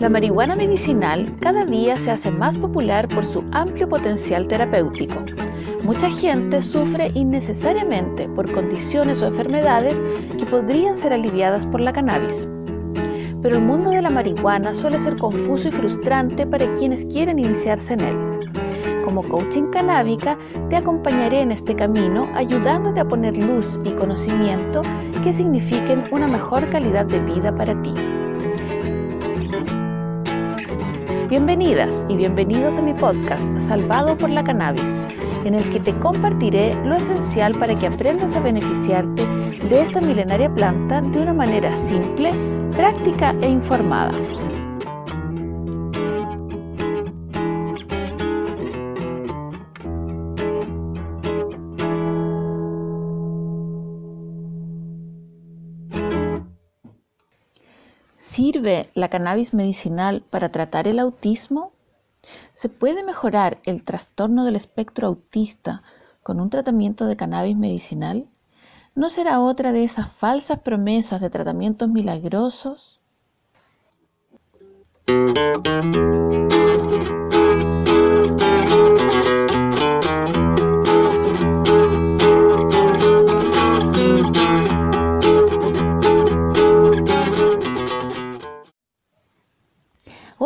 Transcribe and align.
La 0.00 0.08
marihuana 0.08 0.56
medicinal 0.56 1.30
cada 1.40 1.66
día 1.66 1.94
se 1.94 2.10
hace 2.10 2.30
más 2.30 2.56
popular 2.56 3.06
por 3.08 3.22
su 3.34 3.44
amplio 3.52 3.86
potencial 3.86 4.48
terapéutico. 4.48 5.16
Mucha 5.84 6.08
gente 6.08 6.62
sufre 6.62 7.10
innecesariamente 7.12 8.26
por 8.30 8.50
condiciones 8.50 9.20
o 9.20 9.26
enfermedades 9.26 10.02
que 10.38 10.46
podrían 10.46 10.96
ser 10.96 11.12
aliviadas 11.12 11.66
por 11.66 11.82
la 11.82 11.92
cannabis. 11.92 12.48
Pero 13.42 13.56
el 13.56 13.62
mundo 13.62 13.90
de 13.90 14.00
la 14.00 14.08
marihuana 14.08 14.72
suele 14.72 14.98
ser 14.98 15.18
confuso 15.18 15.68
y 15.68 15.72
frustrante 15.72 16.46
para 16.46 16.72
quienes 16.76 17.04
quieren 17.04 17.38
iniciarse 17.38 17.92
en 17.92 18.00
él. 18.00 18.16
Como 19.04 19.22
coaching 19.22 19.64
canábica, 19.70 20.38
te 20.70 20.76
acompañaré 20.76 21.42
en 21.42 21.52
este 21.52 21.74
camino 21.74 22.26
ayudándote 22.34 23.00
a 23.00 23.08
poner 23.08 23.36
luz 23.36 23.78
y 23.84 23.90
conocimiento 23.90 24.80
que 25.22 25.34
signifiquen 25.34 26.04
una 26.10 26.26
mejor 26.26 26.66
calidad 26.70 27.04
de 27.04 27.18
vida 27.18 27.54
para 27.54 27.74
ti. 27.82 27.92
Bienvenidas 31.30 31.94
y 32.08 32.16
bienvenidos 32.16 32.76
a 32.76 32.82
mi 32.82 32.92
podcast 32.92 33.40
Salvado 33.60 34.18
por 34.18 34.30
la 34.30 34.42
Cannabis, 34.42 34.82
en 35.44 35.54
el 35.54 35.70
que 35.70 35.78
te 35.78 35.96
compartiré 36.00 36.74
lo 36.84 36.96
esencial 36.96 37.56
para 37.56 37.76
que 37.76 37.86
aprendas 37.86 38.34
a 38.34 38.40
beneficiarte 38.40 39.24
de 39.68 39.80
esta 39.80 40.00
milenaria 40.00 40.52
planta 40.52 41.00
de 41.00 41.22
una 41.22 41.32
manera 41.32 41.72
simple, 41.86 42.32
práctica 42.72 43.32
e 43.42 43.48
informada. 43.48 44.10
¿Sirve 58.40 58.88
la 58.94 59.10
cannabis 59.10 59.52
medicinal 59.52 60.22
para 60.30 60.48
tratar 60.48 60.88
el 60.88 60.98
autismo? 60.98 61.72
¿Se 62.54 62.70
puede 62.70 63.04
mejorar 63.04 63.58
el 63.66 63.84
trastorno 63.84 64.46
del 64.46 64.56
espectro 64.56 65.08
autista 65.08 65.82
con 66.22 66.40
un 66.40 66.48
tratamiento 66.48 67.04
de 67.04 67.16
cannabis 67.16 67.54
medicinal? 67.54 68.26
¿No 68.94 69.10
será 69.10 69.40
otra 69.40 69.72
de 69.72 69.84
esas 69.84 70.10
falsas 70.10 70.60
promesas 70.60 71.20
de 71.20 71.28
tratamientos 71.28 71.90
milagrosos? 71.90 73.02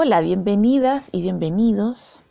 Hola, 0.07 0.21
bienvenidas 0.21 1.09
y 1.13 1.23
bienvenidos 1.23 2.23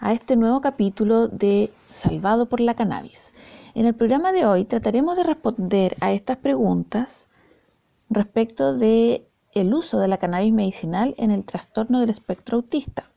a 0.00 0.12
este 0.12 0.34
nuevo 0.34 0.60
capítulo 0.60 1.28
de 1.28 1.72
Salvado 1.88 2.46
por 2.46 2.58
la 2.58 2.74
Cannabis. 2.74 3.32
En 3.76 3.86
el 3.86 3.94
programa 3.94 4.32
de 4.32 4.44
hoy 4.44 4.64
trataremos 4.64 5.16
de 5.16 5.22
responder 5.22 5.96
a 6.00 6.10
estas 6.10 6.38
preguntas 6.38 7.28
respecto 8.10 8.76
de 8.76 9.24
el 9.52 9.72
uso 9.72 10.00
de 10.00 10.08
la 10.08 10.16
cannabis 10.16 10.52
medicinal 10.52 11.14
en 11.16 11.30
el 11.30 11.46
trastorno 11.46 12.00
del 12.00 12.10
espectro 12.10 12.56
autista. 12.56 13.08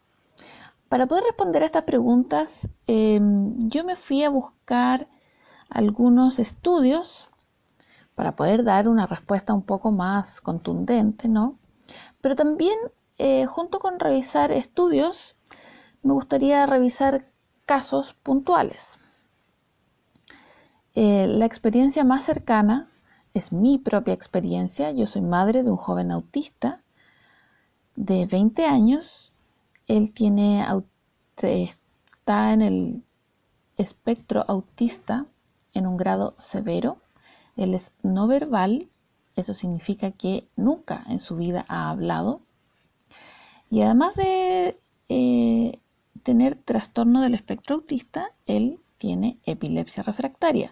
Para 0.87 1.07
poder 1.07 1.23
responder 1.23 1.63
a 1.63 1.65
estas 1.65 1.85
preguntas, 1.85 2.69
em, 2.85 3.57
yo 3.57 3.83
me 3.85 3.95
fui 3.95 4.23
a 4.23 4.29
buscar 4.29 5.07
algunos 5.67 6.37
estudios 6.37 7.27
para 8.13 8.35
poder 8.35 8.63
dar 8.63 8.87
una 8.87 9.07
respuesta 9.07 9.55
un 9.55 9.63
poco 9.63 9.91
más 9.91 10.41
contundente, 10.41 11.27
¿no? 11.27 11.57
Pero 12.21 12.35
también 12.35 12.77
eh, 13.17 13.45
junto 13.45 13.79
con 13.79 13.99
revisar 13.99 14.51
estudios, 14.51 15.35
me 16.03 16.13
gustaría 16.13 16.65
revisar 16.65 17.31
casos 17.65 18.13
puntuales. 18.13 18.99
Eh, 20.93 21.27
la 21.27 21.45
experiencia 21.45 22.03
más 22.03 22.23
cercana 22.23 22.89
es 23.33 23.51
mi 23.51 23.77
propia 23.77 24.13
experiencia. 24.13 24.91
Yo 24.91 25.05
soy 25.05 25.21
madre 25.21 25.63
de 25.63 25.71
un 25.71 25.77
joven 25.77 26.11
autista 26.11 26.81
de 27.95 28.25
20 28.25 28.65
años. 28.65 29.33
Él 29.87 30.13
tiene, 30.13 30.65
está 31.41 32.53
en 32.53 32.61
el 32.61 33.03
espectro 33.77 34.45
autista 34.47 35.25
en 35.73 35.85
un 35.85 35.97
grado 35.97 36.33
severo. 36.37 36.97
Él 37.57 37.73
es 37.73 37.91
no 38.03 38.27
verbal. 38.27 38.89
Eso 39.35 39.53
significa 39.53 40.11
que 40.11 40.47
nunca 40.55 41.03
en 41.09 41.19
su 41.19 41.35
vida 41.35 41.65
ha 41.67 41.89
hablado. 41.89 42.41
Y 43.69 43.81
además 43.81 44.15
de 44.15 44.77
eh, 45.09 45.79
tener 46.23 46.55
trastorno 46.55 47.21
del 47.21 47.33
espectro 47.33 47.75
autista, 47.75 48.31
él 48.45 48.79
tiene 48.97 49.37
epilepsia 49.45 50.03
refractaria. 50.03 50.71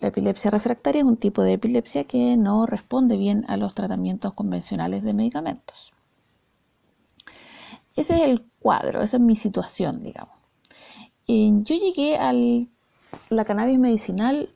La 0.00 0.08
epilepsia 0.08 0.50
refractaria 0.50 1.00
es 1.00 1.06
un 1.06 1.16
tipo 1.16 1.42
de 1.42 1.52
epilepsia 1.52 2.04
que 2.04 2.36
no 2.36 2.66
responde 2.66 3.16
bien 3.16 3.44
a 3.48 3.56
los 3.56 3.74
tratamientos 3.74 4.34
convencionales 4.34 5.04
de 5.04 5.14
medicamentos. 5.14 5.92
Ese 7.94 8.16
es 8.16 8.22
el 8.22 8.44
cuadro, 8.58 9.02
esa 9.02 9.18
es 9.18 9.22
mi 9.22 9.36
situación, 9.36 10.02
digamos. 10.02 10.34
Eh, 11.28 11.50
yo 11.62 11.76
llegué 11.76 12.16
a 12.16 12.32
la 13.28 13.44
cannabis 13.44 13.78
medicinal 13.78 14.48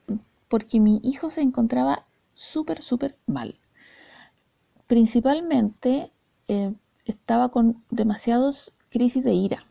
porque 0.49 0.81
mi 0.81 1.01
hijo 1.03 1.31
se 1.31 1.43
encontraba 1.43 2.07
súper, 2.35 2.83
súper 2.83 3.17
mal. 3.27 3.59
Principalmente 4.87 6.11
eh, 6.49 6.73
estaba 7.07 7.49
con 7.51 7.83
demasiados 7.91 8.75
crisis 8.91 9.25
de 9.25 9.33
ira. 9.33 9.67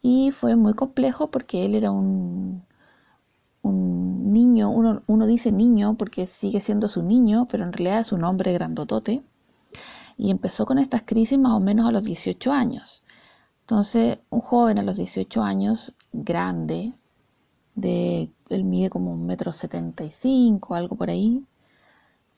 Y 0.00 0.32
fue 0.32 0.56
muy 0.56 0.74
complejo 0.74 1.30
porque 1.30 1.64
él 1.64 1.74
era 1.74 1.90
un, 1.90 2.64
un 3.62 4.32
niño, 4.32 4.70
uno, 4.70 5.02
uno, 5.06 5.26
dice 5.26 5.52
niño 5.52 5.96
porque 5.96 6.26
sigue 6.26 6.60
siendo 6.60 6.88
su 6.88 7.02
niño, 7.02 7.46
pero 7.50 7.64
en 7.64 7.72
realidad 7.72 8.00
es 8.00 8.12
un 8.12 8.24
hombre 8.24 8.52
grandotote. 8.52 9.22
Y 10.16 10.30
empezó 10.30 10.66
con 10.66 10.78
estas 10.78 11.02
crisis 11.02 11.38
más 11.38 11.52
o 11.52 11.60
menos 11.60 11.86
a 11.88 11.92
los 11.92 12.04
18 12.04 12.52
años. 12.52 13.02
Entonces, 13.62 14.18
un 14.30 14.40
joven 14.40 14.78
a 14.78 14.82
los 14.82 14.96
18 14.96 15.42
años, 15.42 15.96
grande, 16.12 16.92
de, 17.74 18.30
él 18.48 18.64
mide 18.64 18.90
como 18.90 19.12
un 19.12 19.26
metro 19.26 19.52
setenta 19.52 20.04
algo 20.70 20.96
por 20.96 21.10
ahí, 21.10 21.44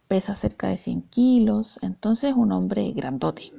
pesa 0.09 0.35
cerca 0.35 0.69
de 0.69 0.77
100 0.77 1.03
kilos, 1.03 1.79
entonces 1.83 2.35
un 2.37 2.53
hombre 2.53 2.93
grandote 2.93 3.53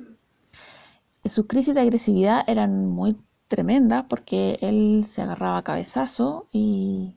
sus 1.29 1.47
crisis 1.47 1.73
de 1.75 1.81
agresividad 1.81 2.43
eran 2.47 2.87
muy 2.87 3.17
tremendas 3.47 4.05
porque 4.07 4.57
él 4.61 5.05
se 5.09 5.21
agarraba 5.21 5.57
a 5.57 5.63
cabezazo 5.63 6.47
y 6.51 7.15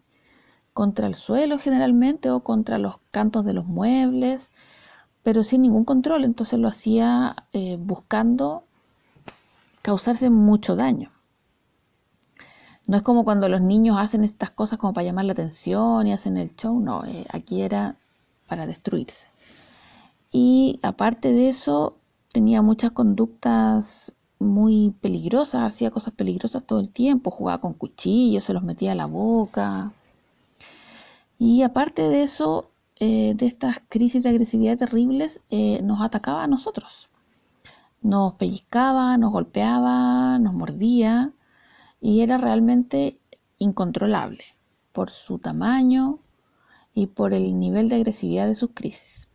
contra 0.72 1.06
el 1.06 1.14
suelo 1.14 1.58
generalmente 1.58 2.30
o 2.30 2.40
contra 2.40 2.78
los 2.78 2.98
cantos 3.10 3.44
de 3.44 3.52
los 3.52 3.66
muebles, 3.66 4.50
pero 5.22 5.42
sin 5.42 5.62
ningún 5.62 5.84
control, 5.84 6.24
entonces 6.24 6.58
lo 6.58 6.68
hacía 6.68 7.36
eh, 7.52 7.76
buscando 7.78 8.64
causarse 9.82 10.30
mucho 10.30 10.76
daño. 10.76 11.10
No 12.86 12.96
es 12.96 13.02
como 13.02 13.24
cuando 13.24 13.48
los 13.48 13.60
niños 13.60 13.98
hacen 13.98 14.24
estas 14.24 14.50
cosas 14.50 14.78
como 14.78 14.94
para 14.94 15.04
llamar 15.04 15.26
la 15.26 15.32
atención 15.32 16.06
y 16.06 16.12
hacen 16.12 16.38
el 16.38 16.54
show, 16.56 16.80
no, 16.80 17.04
eh, 17.04 17.26
aquí 17.30 17.60
era 17.60 17.96
para 18.48 18.66
destruirse. 18.66 19.28
Y 20.32 20.80
aparte 20.82 21.32
de 21.32 21.48
eso, 21.48 21.98
tenía 22.32 22.62
muchas 22.62 22.92
conductas 22.92 24.14
muy 24.38 24.94
peligrosas, 25.00 25.62
hacía 25.62 25.90
cosas 25.90 26.14
peligrosas 26.14 26.64
todo 26.64 26.80
el 26.80 26.90
tiempo, 26.90 27.30
jugaba 27.30 27.60
con 27.60 27.74
cuchillos, 27.74 28.44
se 28.44 28.52
los 28.52 28.62
metía 28.62 28.92
a 28.92 28.94
la 28.94 29.06
boca. 29.06 29.92
Y 31.38 31.62
aparte 31.62 32.02
de 32.08 32.22
eso, 32.22 32.70
eh, 32.96 33.34
de 33.36 33.46
estas 33.46 33.80
crisis 33.88 34.22
de 34.22 34.30
agresividad 34.30 34.76
terribles, 34.76 35.40
eh, 35.50 35.80
nos 35.82 36.00
atacaba 36.00 36.44
a 36.44 36.48
nosotros. 36.48 37.08
Nos 38.02 38.34
pellizcaba, 38.34 39.16
nos 39.16 39.32
golpeaba, 39.32 40.38
nos 40.38 40.54
mordía 40.54 41.32
y 42.00 42.20
era 42.20 42.38
realmente 42.38 43.18
incontrolable 43.58 44.44
por 44.92 45.10
su 45.10 45.38
tamaño 45.38 46.20
y 46.98 47.06
por 47.06 47.32
el 47.32 47.58
nivel 47.58 47.88
de 47.88 47.96
agresividad 47.96 48.48
de 48.48 48.56
sus 48.56 48.70
crisis. 48.74 49.28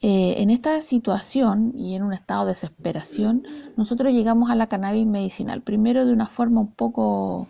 Eh, 0.00 0.42
en 0.42 0.50
esta 0.50 0.80
situación 0.80 1.72
y 1.76 1.94
en 1.94 2.02
un 2.02 2.12
estado 2.12 2.44
de 2.44 2.50
desesperación, 2.50 3.44
nosotros 3.76 4.12
llegamos 4.12 4.50
a 4.50 4.56
la 4.56 4.66
cannabis 4.66 5.06
medicinal, 5.06 5.62
primero 5.62 6.04
de 6.04 6.12
una 6.12 6.26
forma 6.26 6.60
un 6.60 6.72
poco, 6.72 7.48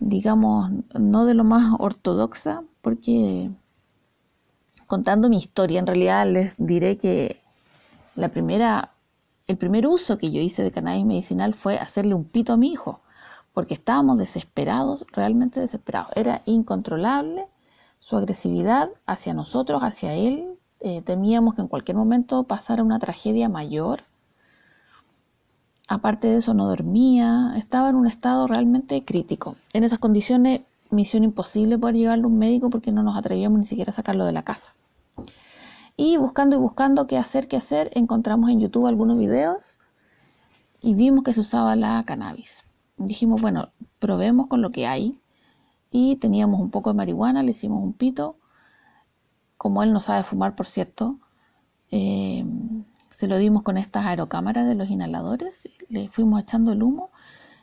digamos, 0.00 0.70
no 0.98 1.24
de 1.24 1.34
lo 1.34 1.44
más 1.44 1.74
ortodoxa, 1.78 2.64
porque 2.82 3.50
contando 4.86 5.28
mi 5.28 5.38
historia, 5.38 5.78
en 5.78 5.86
realidad 5.86 6.26
les 6.26 6.54
diré 6.58 6.98
que 6.98 7.36
la 8.16 8.28
primera, 8.28 8.90
el 9.46 9.56
primer 9.56 9.86
uso 9.86 10.18
que 10.18 10.30
yo 10.32 10.40
hice 10.40 10.64
de 10.64 10.72
cannabis 10.72 11.06
medicinal 11.06 11.54
fue 11.54 11.78
hacerle 11.78 12.14
un 12.14 12.24
pito 12.24 12.52
a 12.52 12.56
mi 12.56 12.72
hijo, 12.72 13.00
porque 13.52 13.74
estábamos 13.74 14.18
desesperados, 14.18 15.06
realmente 15.12 15.60
desesperados. 15.60 16.10
Era 16.16 16.42
incontrolable 16.46 17.46
su 18.00 18.16
agresividad 18.16 18.90
hacia 19.06 19.34
nosotros, 19.34 19.82
hacia 19.82 20.14
él, 20.14 20.58
eh, 20.80 21.02
temíamos 21.02 21.54
que 21.54 21.60
en 21.60 21.68
cualquier 21.68 21.96
momento 21.96 22.42
pasara 22.42 22.82
una 22.82 22.98
tragedia 22.98 23.48
mayor. 23.48 24.02
Aparte 25.86 26.28
de 26.28 26.36
eso, 26.38 26.54
no 26.54 26.66
dormía, 26.66 27.54
estaba 27.56 27.90
en 27.90 27.96
un 27.96 28.08
estado 28.08 28.48
realmente 28.48 29.04
crítico. 29.04 29.56
En 29.72 29.84
esas 29.84 30.00
condiciones, 30.00 30.62
misión 30.90 31.22
imposible 31.22 31.78
poder 31.78 31.96
llevarlo 31.96 32.24
a 32.24 32.30
un 32.30 32.38
médico 32.38 32.70
porque 32.70 32.90
no 32.90 33.02
nos 33.02 33.16
atrevíamos 33.16 33.60
ni 33.60 33.64
siquiera 33.66 33.90
a 33.90 33.94
sacarlo 33.94 34.24
de 34.24 34.32
la 34.32 34.42
casa. 34.42 34.74
Y 35.96 36.16
buscando 36.16 36.56
y 36.56 36.58
buscando 36.58 37.06
qué 37.06 37.18
hacer, 37.18 37.46
qué 37.46 37.56
hacer, 37.56 37.90
encontramos 37.94 38.50
en 38.50 38.58
YouTube 38.58 38.86
algunos 38.86 39.18
videos 39.18 39.78
y 40.80 40.94
vimos 40.94 41.22
que 41.22 41.32
se 41.32 41.40
usaba 41.40 41.76
la 41.76 42.02
cannabis. 42.04 42.64
Dijimos, 43.06 43.40
bueno, 43.40 43.70
probemos 43.98 44.46
con 44.46 44.62
lo 44.62 44.70
que 44.70 44.86
hay. 44.86 45.18
Y 45.90 46.16
teníamos 46.16 46.60
un 46.60 46.70
poco 46.70 46.90
de 46.90 46.96
marihuana, 46.96 47.42
le 47.42 47.50
hicimos 47.50 47.82
un 47.82 47.92
pito. 47.92 48.36
Como 49.56 49.82
él 49.82 49.92
no 49.92 50.00
sabe 50.00 50.24
fumar, 50.24 50.56
por 50.56 50.66
cierto, 50.66 51.18
eh, 51.90 52.44
se 53.16 53.28
lo 53.28 53.36
dimos 53.36 53.62
con 53.62 53.78
estas 53.78 54.04
aerocámaras 54.06 54.66
de 54.66 54.74
los 54.74 54.90
inhaladores, 54.90 55.68
le 55.88 56.08
fuimos 56.08 56.42
echando 56.42 56.72
el 56.72 56.82
humo 56.82 57.10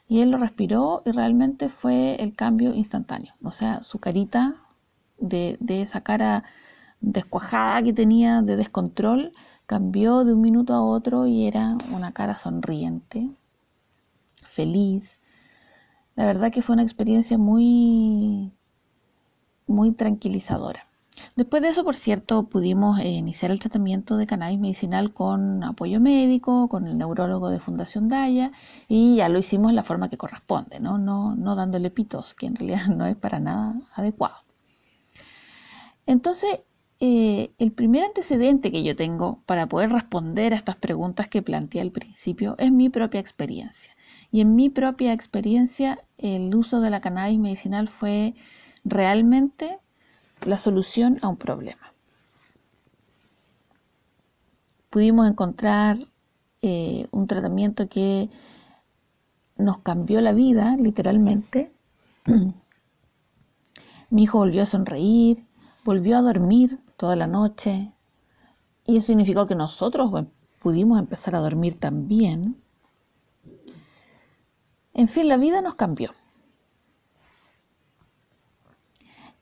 y 0.08 0.22
él 0.22 0.32
lo 0.32 0.38
respiró 0.38 1.02
y 1.06 1.12
realmente 1.12 1.70
fue 1.70 2.16
el 2.16 2.34
cambio 2.36 2.74
instantáneo. 2.74 3.34
O 3.44 3.52
sea, 3.52 3.84
su 3.84 4.00
carita 4.00 4.56
de, 5.18 5.58
de 5.60 5.82
esa 5.82 6.02
cara 6.02 6.46
descuajada 7.02 7.84
que 7.84 7.94
tenía 7.94 8.42
de 8.42 8.56
descontrol 8.56 9.34
cambió 9.66 10.24
de 10.24 10.34
un 10.34 10.42
minuto 10.42 10.74
a 10.74 10.82
otro 10.82 11.28
y 11.28 11.46
era 11.46 11.78
una 11.92 12.12
cara 12.12 12.36
sonriente, 12.36 13.30
feliz. 14.42 15.19
La 16.20 16.26
verdad 16.26 16.52
que 16.52 16.62
fue 16.62 16.74
una 16.74 16.84
experiencia 16.84 17.38
muy, 17.38 18.52
muy 19.68 19.94
tranquilizadora. 19.94 20.86
Después 21.38 21.64
de 21.64 21.70
eso, 21.70 21.86
por 21.86 21.96
cierto, 21.96 22.44
pudimos 22.50 23.00
eh, 23.00 23.08
iniciar 23.08 23.52
el 23.52 23.60
tratamiento 23.60 24.18
de 24.18 24.28
cannabis 24.28 24.60
medicinal 24.60 25.14
con 25.14 25.64
apoyo 25.64 26.02
médico, 26.02 26.68
con 26.68 26.88
el 26.88 26.98
neurólogo 26.98 27.50
de 27.50 27.62
Fundación 27.62 28.10
Daya, 28.10 28.52
y 28.90 29.16
ya 29.16 29.30
lo 29.30 29.40
hicimos 29.40 29.70
en 29.70 29.78
la 29.78 29.84
forma 29.84 30.10
que 30.10 30.18
corresponde, 30.18 30.82
¿no? 30.82 30.98
No, 30.98 31.36
no 31.38 31.56
dándole 31.56 31.90
pitos, 31.90 32.34
que 32.34 32.48
en 32.48 32.58
realidad 32.58 32.88
no 32.94 33.06
es 33.06 33.16
para 33.16 33.40
nada 33.40 33.76
adecuado. 33.96 34.36
Entonces, 36.06 36.60
eh, 37.00 37.52
el 37.60 37.72
primer 37.72 38.04
antecedente 38.04 38.74
que 38.74 38.84
yo 38.84 38.94
tengo 38.98 39.42
para 39.46 39.68
poder 39.68 39.90
responder 39.92 40.52
a 40.52 40.58
estas 40.58 40.76
preguntas 40.76 41.30
que 41.30 41.42
planteé 41.42 41.80
al 41.80 41.92
principio 41.92 42.56
es 42.58 42.74
mi 42.74 42.90
propia 42.90 43.22
experiencia. 43.22 43.94
Y 44.32 44.42
en 44.42 44.56
mi 44.56 44.70
propia 44.70 45.14
experiencia, 45.14 46.04
el 46.18 46.54
uso 46.54 46.82
de 46.82 46.90
la 46.90 47.02
cannabis 47.02 47.40
medicinal 47.40 47.88
fue 47.88 48.36
realmente 48.84 49.80
la 50.46 50.58
solución 50.58 51.20
a 51.22 51.28
un 51.28 51.38
problema. 51.38 51.94
Pudimos 54.90 55.28
encontrar 55.28 56.00
eh, 56.62 57.08
un 57.12 57.28
tratamiento 57.28 57.88
que 57.88 58.30
nos 59.58 59.80
cambió 59.80 60.22
la 60.22 60.34
vida, 60.34 60.76
literalmente. 60.78 61.72
Mi 64.10 64.24
hijo 64.24 64.40
volvió 64.40 64.64
a 64.64 64.66
sonreír, 64.66 65.46
volvió 65.86 66.18
a 66.18 66.22
dormir 66.22 66.80
toda 66.98 67.16
la 67.16 67.28
noche. 67.28 67.94
Y 68.86 68.98
eso 68.98 69.08
significó 69.08 69.46
que 69.46 69.56
nosotros 69.56 70.26
pudimos 70.60 70.98
empezar 70.98 71.36
a 71.36 71.40
dormir 71.40 71.80
también. 71.80 72.58
En 75.00 75.08
fin, 75.08 75.30
la 75.30 75.38
vida 75.38 75.62
nos 75.62 75.76
cambió. 75.76 76.12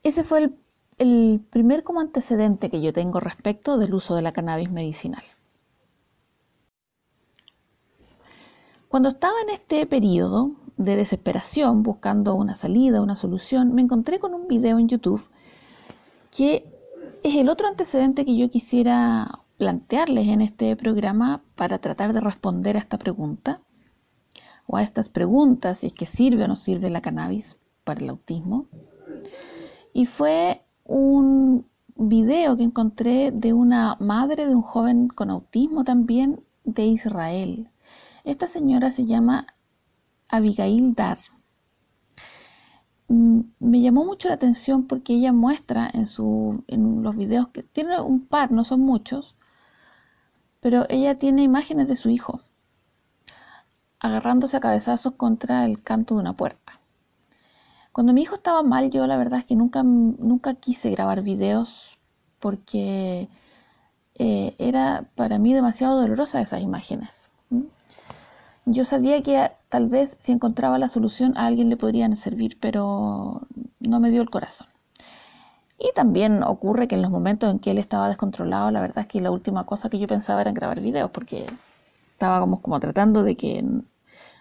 Ese 0.04 0.22
fue 0.22 0.52
el, 0.98 1.40
primer 1.50 1.82
como 1.82 1.98
antecedente 1.98 2.70
que 2.70 2.80
yo 2.80 2.92
tengo 2.92 3.18
respecto 3.18 3.76
del 3.76 3.92
uso 3.92 4.14
de 4.14 4.22
la 4.22 4.30
cannabis 4.30 4.70
medicinal. 4.70 5.24
Cuando 8.86 9.08
estaba 9.08 9.34
en 9.42 9.50
este 9.50 9.84
periodo 9.86 10.52
de 10.76 10.94
desesperación, 10.94 11.82
buscando 11.82 12.36
una 12.36 12.54
salida, 12.54 13.02
una 13.02 13.16
solución, 13.16 13.74
me 13.74 13.82
encontré 13.82 14.20
con 14.20 14.34
un 14.34 14.46
video 14.46 14.78
en 14.78 14.88
YouTube 14.88 15.26
que 16.30 16.72
es 17.24 17.34
el 17.34 17.48
otro 17.48 17.66
antecedente 17.66 18.24
que 18.24 18.36
yo 18.36 18.48
quisiera 18.48 19.40
plantearles 19.56 20.28
en 20.28 20.40
este 20.40 20.76
programa 20.76 21.42
para 21.56 21.80
tratar 21.80 22.12
de 22.12 22.20
responder 22.20 22.76
a 22.76 22.78
esta 22.78 22.96
pregunta 22.96 23.60
o 24.68 24.76
a 24.76 24.82
estas 24.82 25.08
preguntas, 25.08 25.78
si 25.78 25.86
es 25.88 25.92
que 25.94 26.04
sirve 26.04 26.44
o 26.44 26.48
no 26.48 26.54
sirve 26.54 26.90
la 26.90 27.00
cannabis 27.00 27.56
para 27.84 28.00
el 28.00 28.10
autismo. 28.10 28.66
Y 29.94 30.04
fue 30.04 30.62
un 30.84 31.66
video 31.96 32.56
que 32.56 32.64
encontré 32.64 33.32
de 33.32 33.54
una 33.54 33.96
madre 33.98 34.46
de 34.46 34.54
un 34.54 34.60
joven 34.60 35.08
con 35.08 35.30
autismo 35.30 35.84
también 35.84 36.44
de 36.64 36.84
Israel. 36.84 37.70
Esta 38.24 38.46
señora 38.46 38.90
se 38.90 39.06
llama 39.06 39.46
Abigail 40.30 40.94
Dar. 40.94 41.18
Mm, 43.08 43.40
me 43.60 43.80
llamó 43.80 44.04
mucho 44.04 44.28
la 44.28 44.34
atención 44.34 44.86
porque 44.86 45.14
ella 45.14 45.32
muestra 45.32 45.90
en, 45.94 46.04
su, 46.04 46.62
en 46.66 47.02
los 47.02 47.16
videos 47.16 47.48
que 47.48 47.62
tiene 47.62 47.98
un 48.02 48.26
par, 48.26 48.52
no 48.52 48.64
son 48.64 48.80
muchos, 48.80 49.34
pero 50.60 50.84
ella 50.90 51.16
tiene 51.16 51.42
imágenes 51.42 51.88
de 51.88 51.96
su 51.96 52.10
hijo 52.10 52.42
agarrándose 54.00 54.56
a 54.56 54.60
cabezazos 54.60 55.14
contra 55.14 55.64
el 55.64 55.82
canto 55.82 56.14
de 56.14 56.20
una 56.20 56.34
puerta. 56.34 56.80
Cuando 57.92 58.12
mi 58.12 58.22
hijo 58.22 58.36
estaba 58.36 58.62
mal, 58.62 58.90
yo 58.90 59.06
la 59.06 59.16
verdad 59.16 59.40
es 59.40 59.44
que 59.44 59.56
nunca, 59.56 59.82
nunca 59.82 60.54
quise 60.54 60.90
grabar 60.90 61.22
videos 61.22 61.98
porque 62.38 63.28
eh, 64.14 64.54
era 64.58 65.08
para 65.14 65.38
mí 65.38 65.52
demasiado 65.52 66.00
dolorosa 66.00 66.40
esas 66.40 66.62
imágenes. 66.62 67.28
Yo 68.66 68.84
sabía 68.84 69.22
que 69.22 69.50
tal 69.68 69.88
vez 69.88 70.16
si 70.20 70.32
encontraba 70.32 70.78
la 70.78 70.88
solución 70.88 71.36
a 71.36 71.46
alguien 71.46 71.70
le 71.70 71.76
podrían 71.76 72.14
servir, 72.16 72.58
pero 72.60 73.42
no 73.80 74.00
me 74.00 74.10
dio 74.10 74.20
el 74.22 74.30
corazón. 74.30 74.68
Y 75.78 75.92
también 75.94 76.42
ocurre 76.42 76.88
que 76.88 76.96
en 76.96 77.02
los 77.02 77.10
momentos 77.10 77.50
en 77.50 77.60
que 77.60 77.70
él 77.70 77.78
estaba 77.78 78.08
descontrolado, 78.08 78.70
la 78.70 78.80
verdad 78.80 78.98
es 78.98 79.06
que 79.06 79.20
la 79.20 79.30
última 79.30 79.64
cosa 79.64 79.88
que 79.88 79.98
yo 79.98 80.06
pensaba 80.06 80.40
era 80.40 80.52
grabar 80.52 80.80
videos, 80.80 81.10
porque 81.10 81.46
estábamos 82.18 82.60
como 82.60 82.80
tratando 82.80 83.22
de 83.22 83.36
que 83.36 83.64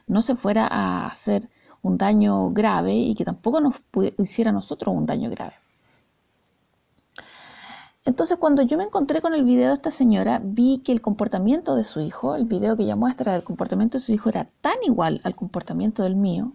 no 0.08 0.22
se 0.24 0.36
fuera 0.36 0.66
a 0.66 1.06
hacer 1.06 1.48
un 1.84 2.00
daño 2.00 2.50
grave 2.50 2.96
y 2.96 3.14
que 3.14 3.24
tampoco 3.24 3.62
nos 3.62 3.76
hiciera 4.18 4.50
a 4.50 4.54
nosotros 4.54 4.96
un 4.96 5.06
daño 5.06 5.30
grave. 5.30 5.54
Entonces 8.04 8.38
cuando 8.38 8.64
yo 8.64 8.78
me 8.80 8.86
encontré 8.86 9.22
con 9.22 9.36
el 9.36 9.44
video 9.44 9.68
de 9.68 9.76
esta 9.76 9.92
señora, 9.92 10.42
vi 10.44 10.80
que 10.80 10.92
el 10.92 11.02
comportamiento 11.02 11.76
de 11.76 11.84
su 11.84 12.00
hijo, 12.00 12.36
el 12.36 12.46
video 12.46 12.76
que 12.76 12.84
ella 12.84 12.96
muestra 12.96 13.34
del 13.34 13.44
comportamiento 13.44 14.00
de 14.00 14.04
su 14.04 14.12
hijo 14.12 14.30
era 14.30 14.50
tan 14.62 14.78
igual 14.82 15.22
al 15.24 15.36
comportamiento 15.36 16.02
del 16.02 16.16
mío, 16.16 16.54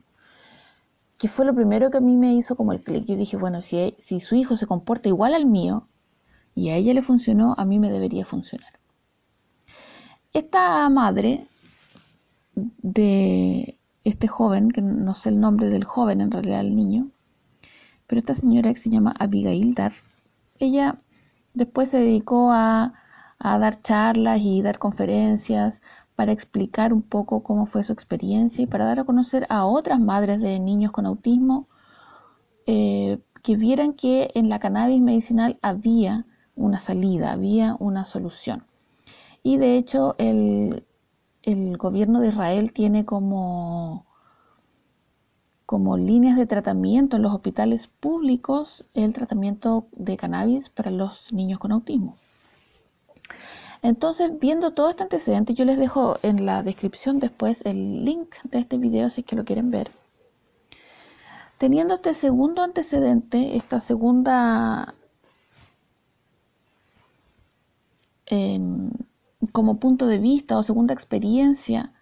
que 1.19 1.29
fue 1.29 1.45
lo 1.45 1.55
primero 1.55 1.91
que 1.93 1.99
a 1.99 2.00
mí 2.00 2.17
me 2.17 2.35
hizo 2.35 2.57
como 2.57 2.73
el 2.73 2.83
clic. 2.83 3.05
Yo 3.05 3.14
dije, 3.14 3.37
bueno, 3.37 3.62
si, 3.62 3.95
si 3.99 4.19
su 4.19 4.35
hijo 4.35 4.57
se 4.57 4.67
comporta 4.67 5.09
igual 5.09 5.35
al 5.35 5.47
mío 5.47 5.87
y 6.57 6.71
a 6.71 6.76
ella 6.76 6.95
le 6.95 7.02
funcionó, 7.02 7.55
a 7.57 7.64
mí 7.64 7.79
me 7.79 7.93
debería 7.93 8.25
funcionar. 8.25 8.82
Esta 10.33 10.89
madre 10.89 11.47
de 12.55 13.79
este 14.05 14.29
joven, 14.29 14.71
que 14.71 14.83
no 14.83 15.15
sé 15.15 15.29
el 15.31 15.41
nombre 15.41 15.69
del 15.69 15.85
joven, 15.85 16.21
en 16.21 16.31
realidad 16.31 16.61
el 16.61 16.75
niño, 16.75 17.11
pero 18.07 18.19
esta 18.19 18.35
señora 18.35 18.73
que 18.73 18.81
se 18.81 18.91
llama 18.91 19.15
Abigail 19.19 19.75
Dar, 19.75 19.93
ella 20.59 20.99
Después 21.55 21.91
se 21.91 21.99
dedicó 21.99 22.51
a, 22.53 22.95
dar 23.39 23.83
charlas 23.83 24.41
y 24.43 24.62
dar 24.62 24.79
conferencias 24.79 25.83
para 26.15 26.33
explicar 26.33 26.93
un 26.93 27.03
poco 27.03 27.43
cómo 27.43 27.67
fue 27.67 27.83
su 27.83 27.93
experiencia 27.93 28.62
y 28.62 28.67
para 28.67 28.85
dar 28.85 29.01
a 29.01 29.05
conocer 29.05 29.47
a 29.51 29.67
otras 29.67 29.99
madres 29.99 30.41
de 30.41 30.59
niños 30.61 30.93
con 30.93 31.07
autismo 31.07 31.67
eh, 32.67 33.19
que 33.43 33.57
vieran 33.57 33.95
que 33.95 34.31
en 34.35 34.49
la 34.49 34.61
cannabis 34.61 35.01
medicinal 35.01 35.59
había 35.61 36.25
una 36.55 36.79
salida, 36.79 37.33
había 37.33 37.77
una 37.81 38.05
solución. 38.05 38.65
Y 39.43 39.57
de 39.57 39.77
hecho 39.77 40.15
el, 40.19 40.87
el 41.43 41.77
gobierno 41.77 42.21
de 42.21 42.29
Israel 42.29 42.73
tiene 42.73 43.05
como 43.05 44.07
como 45.67 45.97
líneas 45.97 46.37
de 46.37 46.47
tratamiento 46.47 47.17
en 47.17 47.23
los 47.23 47.33
hospitales 47.33 47.87
públicos 47.87 48.85
el 48.93 49.15
tratamiento 49.15 49.87
de 49.93 50.19
cannabis 50.19 50.69
para 50.69 50.91
los 50.91 51.33
niños 51.33 51.59
con 51.59 51.73
autismo. 51.73 52.19
Entonces, 53.81 54.39
viendo 54.39 54.73
todo 54.73 54.91
este 54.91 55.03
antecedente, 55.03 55.55
yo 55.55 55.65
les 55.65 55.79
dejo 55.79 56.19
en 56.23 56.47
la 56.47 56.63
descripción 56.63 57.19
después 57.19 57.61
el 57.65 58.05
link 58.05 58.35
de 58.45 58.59
este 58.61 58.77
video 58.77 59.11
si 59.11 59.23
es 59.23 59.27
que 59.27 59.35
lo 59.35 59.45
quieren 59.45 59.71
ver. 59.71 59.91
Teniendo 61.59 61.95
este 61.95 62.15
segundo 62.15 62.63
antecedente, 62.63 63.57
esta 63.57 63.81
segunda 63.81 64.95
em, 68.27 68.91
como 69.53 69.79
punto 69.79 70.07
de 70.07 70.19
vista 70.19 70.59
o 70.59 70.63
segunda 70.63 70.95
experiencia 70.95 71.93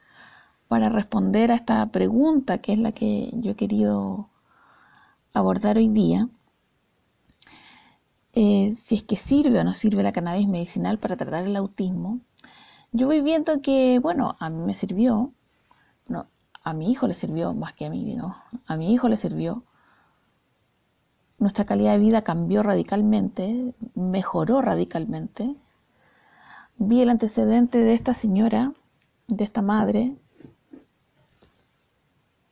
para 0.69 0.89
responder 0.89 1.53
a 1.53 1.57
esta 1.57 1.85
pregunta 1.87 2.59
que 2.59 2.73
es 2.73 2.79
la 2.79 2.93
que 2.93 3.31
yo 3.35 3.53
he 3.53 3.57
querido 3.57 4.29
abordar 5.33 5.77
hoy 5.79 5.89
día, 5.89 6.29
eh, 8.33 8.77
si 8.85 8.95
es 8.97 9.03
que 9.03 9.17
sirve 9.17 9.59
o 9.61 9.65
no 9.65 9.73
sirve 9.73 10.03
la 10.03 10.13
cannabis 10.13 10.49
medicinal 10.49 10.99
para 10.99 11.17
tratar 11.17 11.45
el 11.45 11.57
autismo, 11.57 12.21
yo 12.93 13.07
voy 13.07 13.21
viendo 13.21 13.61
que, 13.61 13.99
bueno, 14.01 14.37
a 14.41 14.51
mí 14.51 14.65
me 14.65 14.73
sirvió, 14.73 15.33
a 16.63 16.73
mi 16.75 16.91
hijo 16.91 17.07
le 17.07 17.15
sirvió 17.15 17.55
más 17.55 17.73
que 17.75 17.87
a 17.87 17.91
mí, 17.91 18.15
¿no? 18.17 18.37
A 18.67 18.77
mi 18.77 18.93
hijo 18.93 19.09
le 19.09 19.17
sirvió. 19.17 19.65
Nuestra 21.39 21.65
calidad 21.65 21.93
de 21.93 21.99
vida 21.99 22.23
cambió 22.23 22.63
radicalmente, 22.63 23.75
mejoró 23.95 24.61
radicalmente. 24.61 25.57
Vi 26.83 27.03
el 27.03 27.11
antecedente 27.11 27.77
de 27.77 27.93
esta 27.93 28.15
señora, 28.15 28.73
de 29.29 29.45
esta 29.45 29.61
madre, 29.61 30.17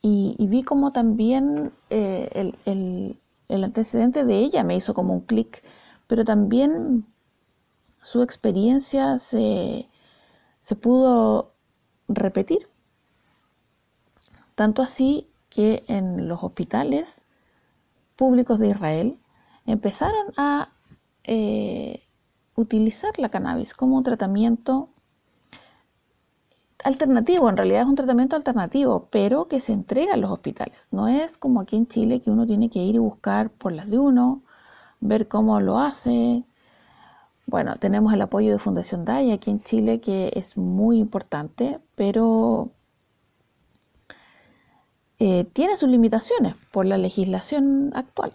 y, 0.03 0.35
vi 0.47 0.61
como 0.61 0.91
también 0.91 1.71
eh, 1.89 2.53
el, 2.65 3.63
antecedente 3.63 4.25
de 4.25 4.37
ella 4.37 4.63
me 4.63 4.75
hizo 4.75 4.93
como 4.93 5.15
un 5.15 5.21
clic, 5.21 5.63
pero 6.05 6.23
también 6.25 7.07
su 7.97 8.21
experiencia 8.21 9.17
se, 9.17 9.89
se 10.59 10.75
pudo 10.75 11.55
repetir. 12.07 12.69
Tanto 14.53 14.83
así 14.83 15.27
que 15.49 15.83
en 15.87 16.27
los 16.27 16.43
hospitales 16.43 17.23
públicos 18.15 18.59
de 18.59 18.67
Israel 18.69 19.17
empezaron 19.65 20.33
a 20.37 20.71
eh, 21.23 22.03
utilizar 22.59 23.17
la 23.17 23.29
cannabis 23.29 23.73
como 23.73 23.97
un 23.97 24.03
tratamiento 24.03 24.89
alternativo, 26.83 27.49
en 27.49 27.57
realidad 27.57 27.81
es 27.81 27.87
un 27.87 27.95
tratamiento 27.95 28.35
alternativo, 28.35 29.07
pero 29.11 29.47
que 29.47 29.59
se 29.59 29.73
entrega 29.73 30.13
en 30.13 30.21
los 30.21 30.31
hospitales. 30.31 30.87
No 30.91 31.07
es 31.07 31.37
como 31.37 31.61
aquí 31.61 31.75
en 31.77 31.87
Chile 31.87 32.21
que 32.21 32.31
uno 32.31 32.45
tiene 32.45 32.69
que 32.69 32.79
ir 32.79 32.95
y 32.95 32.99
buscar 32.99 33.49
por 33.49 33.71
las 33.71 33.89
de 33.89 33.99
uno, 33.99 34.41
ver 34.99 35.27
cómo 35.27 35.59
lo 35.61 35.79
hace. 35.79 36.43
Bueno, 37.47 37.77
tenemos 37.77 38.13
el 38.13 38.21
apoyo 38.21 38.51
de 38.51 38.59
Fundación 38.59 39.05
DAI 39.05 39.31
aquí 39.31 39.51
en 39.51 39.61
Chile 39.61 39.99
que 40.01 40.31
es 40.35 40.57
muy 40.57 40.99
importante, 40.99 41.79
pero 41.95 42.71
eh, 45.19 45.45
tiene 45.53 45.75
sus 45.75 45.89
limitaciones 45.89 46.55
por 46.71 46.85
la 46.85 46.97
legislación 46.97 47.91
actual. 47.95 48.33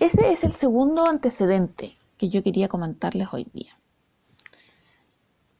Ese 0.00 0.32
es 0.32 0.42
el 0.44 0.52
segundo 0.52 1.06
antecedente 1.06 1.96
que 2.18 2.28
yo 2.28 2.42
quería 2.42 2.68
comentarles 2.68 3.28
hoy 3.32 3.46
día. 3.52 3.78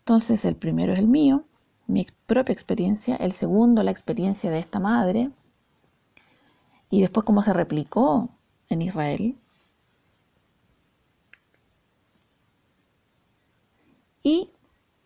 Entonces 0.01 0.45
el 0.45 0.57
primero 0.57 0.93
es 0.93 0.99
el 0.99 1.07
mío, 1.07 1.45
mi 1.87 2.07
propia 2.27 2.53
experiencia, 2.53 3.17
el 3.17 3.33
segundo 3.33 3.83
la 3.83 3.91
experiencia 3.91 4.51
de 4.51 4.59
esta 4.59 4.81
madre 4.81 5.31
y 6.91 7.01
después 7.01 7.25
cómo 7.25 7.43
se 7.43 7.53
replicó 7.53 8.31
en 8.69 8.83
Israel. 8.83 9.39
Y 14.23 14.51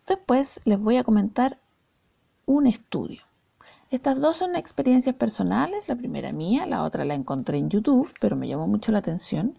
después 0.07 0.59
les 0.65 0.79
voy 0.79 0.97
a 0.97 1.03
comentar 1.03 1.59
un 2.45 2.67
estudio. 2.67 3.26
Estas 3.89 4.19
dos 4.19 4.35
son 4.35 4.55
experiencias 4.57 5.15
personales, 5.15 5.87
la 5.87 5.95
primera 5.95 6.33
mía, 6.33 6.65
la 6.65 6.83
otra 6.83 7.05
la 7.05 7.13
encontré 7.13 7.57
en 7.57 7.69
YouTube, 7.69 8.13
pero 8.19 8.35
me 8.35 8.47
llamó 8.47 8.67
mucho 8.67 8.91
la 8.91 8.99
atención. 8.99 9.57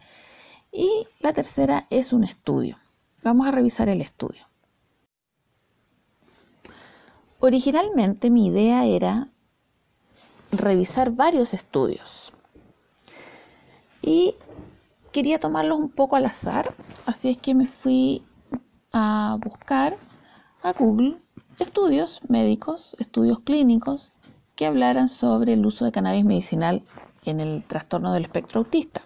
Y 0.71 1.07
la 1.21 1.33
tercera 1.33 1.87
es 1.89 2.13
un 2.13 2.25
estudio. 2.25 2.77
Vamos 3.23 3.47
a 3.47 3.53
revisar 3.53 3.89
el 3.89 4.03
estudio. 4.03 4.47
Originalmente 7.41 8.29
mi 8.29 8.49
idea 8.49 8.85
era 8.85 9.29
revisar 10.51 11.13
varios 11.13 11.55
estudios 11.55 12.33
y 14.03 14.35
quería 15.13 15.39
tomarlos 15.39 15.79
un 15.79 15.91
poco 15.91 16.17
al 16.17 16.27
azar, 16.27 16.75
así 17.07 17.31
es 17.31 17.39
que 17.39 17.55
me 17.55 17.67
fui 17.67 18.23
a 18.93 19.39
buscar 19.41 19.97
a 20.63 20.73
Google 20.73 21.19
estudios 21.59 22.21
médicos, 22.29 22.97
estudios 22.99 23.41
clínicos 23.41 24.11
que 24.59 24.67
hablaran 24.67 25.09
sobre 25.09 25.55
el 25.55 25.65
uso 25.65 25.87
de 25.87 25.93
cannabis 25.93 26.27
medicinal 26.27 26.83
en 27.25 27.41
el 27.41 27.65
trastorno 27.65 28.13
del 28.13 28.25
espectro 28.25 28.59
autista. 28.59 29.01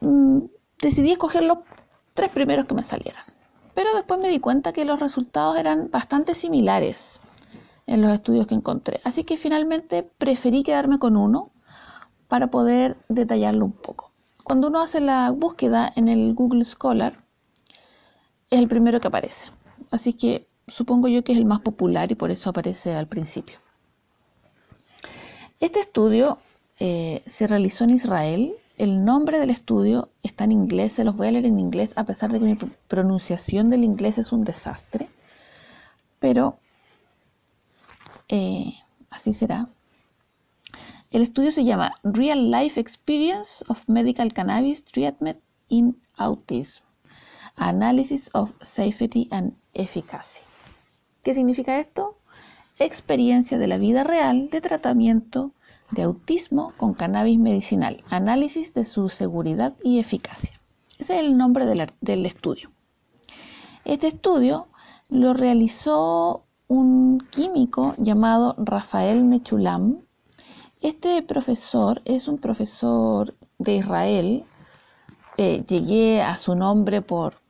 Mm, 0.00 0.40
decidí 0.82 1.12
escoger 1.12 1.44
los 1.44 1.60
tres 2.12 2.30
primeros 2.30 2.66
que 2.66 2.74
me 2.74 2.82
salieran 2.82 3.24
pero 3.76 3.94
después 3.94 4.18
me 4.18 4.30
di 4.30 4.40
cuenta 4.40 4.72
que 4.72 4.86
los 4.86 5.00
resultados 5.00 5.58
eran 5.58 5.90
bastante 5.90 6.34
similares 6.34 7.20
en 7.86 8.00
los 8.00 8.10
estudios 8.10 8.46
que 8.46 8.54
encontré. 8.54 9.02
Así 9.04 9.22
que 9.22 9.36
finalmente 9.36 10.02
preferí 10.02 10.62
quedarme 10.62 10.98
con 10.98 11.14
uno 11.14 11.50
para 12.26 12.46
poder 12.46 12.96
detallarlo 13.10 13.66
un 13.66 13.72
poco. 13.72 14.12
Cuando 14.44 14.68
uno 14.68 14.80
hace 14.80 15.02
la 15.02 15.30
búsqueda 15.30 15.92
en 15.94 16.08
el 16.08 16.34
Google 16.34 16.64
Scholar, 16.64 17.22
es 18.48 18.58
el 18.58 18.66
primero 18.66 18.98
que 18.98 19.08
aparece. 19.08 19.50
Así 19.90 20.14
que 20.14 20.48
supongo 20.68 21.08
yo 21.08 21.22
que 21.24 21.32
es 21.32 21.38
el 21.38 21.44
más 21.44 21.60
popular 21.60 22.10
y 22.12 22.14
por 22.14 22.30
eso 22.30 22.50
aparece 22.50 22.94
al 22.94 23.06
principio. 23.06 23.58
Este 25.60 25.80
estudio 25.80 26.38
eh, 26.78 27.22
se 27.26 27.46
realizó 27.46 27.84
en 27.84 27.90
Israel 27.90 28.56
el 28.76 29.06
nombre 29.06 29.38
del 29.38 29.48
estudio 29.48 30.10
está 30.22 30.44
en 30.44 30.52
inglés, 30.52 30.92
se 30.92 31.04
los 31.04 31.16
voy 31.16 31.28
a 31.28 31.32
leer 31.32 31.46
en 31.46 31.58
inglés, 31.58 31.94
a 31.96 32.04
pesar 32.04 32.30
de 32.30 32.38
que 32.38 32.44
mi 32.44 32.56
pronunciación 32.88 33.70
del 33.70 33.84
inglés 33.84 34.18
es 34.18 34.32
un 34.32 34.44
desastre, 34.44 35.08
pero 36.20 36.58
eh, 38.28 38.74
así 39.08 39.32
será. 39.32 39.70
El 41.10 41.22
estudio 41.22 41.52
se 41.52 41.64
llama 41.64 41.94
Real 42.02 42.50
Life 42.50 42.78
Experience 42.78 43.64
of 43.68 43.82
Medical 43.88 44.34
Cannabis 44.34 44.84
Treatment 44.84 45.38
in 45.68 45.96
Autism, 46.18 46.82
Analysis 47.56 48.28
of 48.34 48.52
Safety 48.60 49.26
and 49.30 49.56
Efficacy. 49.72 50.45
¿Qué 51.26 51.34
significa 51.34 51.80
esto? 51.80 52.18
Experiencia 52.78 53.58
de 53.58 53.66
la 53.66 53.78
vida 53.78 54.04
real 54.04 54.48
de 54.48 54.60
tratamiento 54.60 55.50
de 55.90 56.02
autismo 56.02 56.72
con 56.76 56.94
cannabis 56.94 57.36
medicinal, 57.36 58.04
análisis 58.08 58.74
de 58.74 58.84
su 58.84 59.08
seguridad 59.08 59.74
y 59.82 59.98
eficacia. 59.98 60.60
Ese 61.00 61.14
es 61.14 61.20
el 61.24 61.36
nombre 61.36 61.66
del, 61.66 62.26
estudio. 62.26 62.70
Este 63.84 64.06
estudio 64.06 64.68
lo 65.08 65.34
realizó 65.34 66.44
un 66.68 67.18
químico 67.30 67.96
llamado 67.98 68.54
Rafael 68.56 69.24
Mechulam. 69.24 70.02
Este 70.80 71.22
profesor 71.22 72.02
es 72.04 72.28
un 72.28 72.38
profesor 72.38 73.34
de 73.58 73.74
Israel. 73.74 74.44
Eh, 75.38 75.64
llegué 75.66 76.22
a 76.22 76.36
su 76.36 76.54
nombre 76.54 77.02
por 77.02 77.40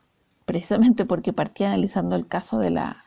precisamente 0.47 1.05
porque 1.05 1.35
partí 1.35 1.65
analizando 1.65 2.17
el 2.17 2.27
caso 2.27 2.59
de 2.59 2.71
la 2.71 3.03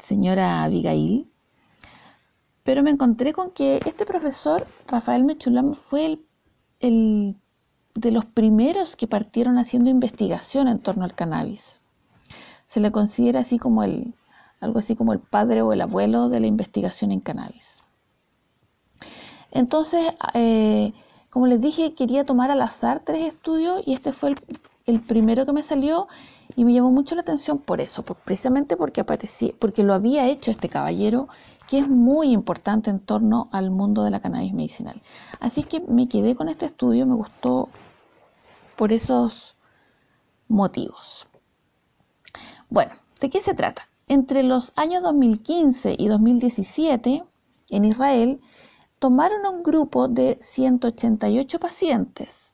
señora 0.00 0.62
Abigail 0.64 1.28
pero 2.64 2.82
me 2.82 2.90
encontré 2.90 3.32
con 3.34 3.50
que 3.50 3.78
este 3.84 4.06
profesor, 4.06 4.66
Rafael 4.88 5.22
Mechulam, 5.22 5.74
fue 5.74 6.18
el, 6.80 7.36
de 7.94 8.10
los 8.10 8.24
primeros 8.24 8.96
que 8.96 9.06
partieron 9.06 9.58
haciendo 9.58 9.90
investigación 9.90 10.66
en 10.66 10.80
torno 10.80 11.04
al 11.04 11.14
cannabis. 11.14 11.80
Se 12.66 12.80
le 12.80 12.90
considera 12.90 13.40
así 13.40 13.58
como 13.58 13.82
el, 13.84 14.14
algo 14.60 14.78
así 14.78 14.96
como 14.96 15.12
el 15.12 15.20
padre 15.20 15.60
o 15.60 15.74
el 15.74 15.82
abuelo 15.82 16.30
de 16.30 16.40
la 16.40 16.46
investigación 16.46 17.12
en 17.12 17.20
cannabis. 17.20 17.82
Entonces, 19.50 20.14
eh, 20.32 20.94
como 21.28 21.46
les 21.46 21.60
dije, 21.60 21.94
quería 21.94 22.24
tomar 22.24 22.50
al 22.50 22.62
azar 22.62 23.02
tres 23.04 23.26
estudios 23.26 23.82
y 23.86 23.92
este 23.92 24.12
fue 24.12 24.34
el, 24.86 25.00
primero 25.02 25.44
que 25.44 25.52
me 25.52 25.62
salió 25.62 26.08
y 26.56 26.64
me 26.64 26.72
llamó 26.72 26.90
mucho 26.90 27.14
la 27.14 27.22
atención 27.22 27.58
por 27.58 27.80
eso, 27.80 28.02
precisamente 28.02 28.76
porque 28.76 29.00
aparecía, 29.00 29.52
porque 29.58 29.82
lo 29.82 29.94
había 29.94 30.28
hecho 30.28 30.50
este 30.50 30.68
caballero 30.68 31.28
que 31.68 31.78
es 31.78 31.88
muy 31.88 32.30
importante 32.30 32.90
en 32.90 33.00
torno 33.00 33.48
al 33.52 33.70
mundo 33.70 34.04
de 34.04 34.10
la 34.10 34.20
cannabis 34.20 34.52
medicinal. 34.52 35.00
Así 35.40 35.64
que 35.64 35.80
me 35.80 36.08
quedé 36.08 36.36
con 36.36 36.48
este 36.48 36.66
estudio, 36.66 37.06
me 37.06 37.14
gustó 37.14 37.70
por 38.76 38.92
esos 38.92 39.56
motivos. 40.48 41.26
Bueno, 42.68 42.92
¿de 43.20 43.30
qué 43.30 43.40
se 43.40 43.54
trata? 43.54 43.88
Entre 44.06 44.42
los 44.42 44.72
años 44.76 45.02
2015 45.02 45.96
y 45.98 46.08
2017, 46.08 47.24
en 47.70 47.84
Israel, 47.84 48.40
tomaron 48.98 49.46
un 49.46 49.62
grupo 49.62 50.08
de 50.08 50.38
188 50.40 51.58
pacientes 51.58 52.44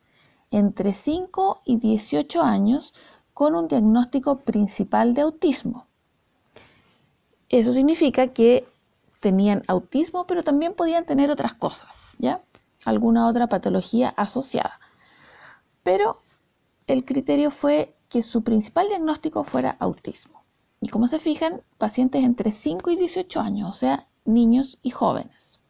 entre 0.51 0.93
5 0.93 1.63
y 1.65 1.77
18 1.79 2.43
años 2.43 2.93
con 3.41 3.55
un 3.55 3.69
diagnóstico 3.69 4.41
principal 4.41 5.15
de 5.15 5.23
autismo. 5.23 5.87
Eso 7.49 7.73
significa 7.73 8.35
que 8.35 8.69
tenían 9.21 9.63
autismo, 9.67 10.27
pero 10.27 10.43
también 10.43 10.75
podían 10.75 11.07
tener 11.07 11.31
otras 11.31 11.55
cosas, 11.55 11.89
¿ya? 12.19 12.43
Alguna 12.85 13.27
otra 13.27 13.47
patología 13.47 14.11
asociada. 14.11 14.79
Pero 15.83 16.21
el 16.87 17.07
criterio 17.07 17.51
fue 17.51 17.97
que 18.11 18.21
su 18.21 18.43
principal 18.43 18.89
diagnóstico 18.89 19.43
fuera 19.43 19.75
autismo. 19.81 20.45
Y 20.83 20.91
como 20.91 21.09
se 21.09 21.19
fijan, 21.19 21.63
pacientes 21.79 22.23
entre 22.23 22.51
5 22.51 22.91
y 22.91 22.97
18 22.97 23.41
años, 23.41 23.71
o 23.71 23.73
sea, 23.73 24.07
niños 24.27 24.79
y 24.83 24.91
jóvenes. 24.91 25.61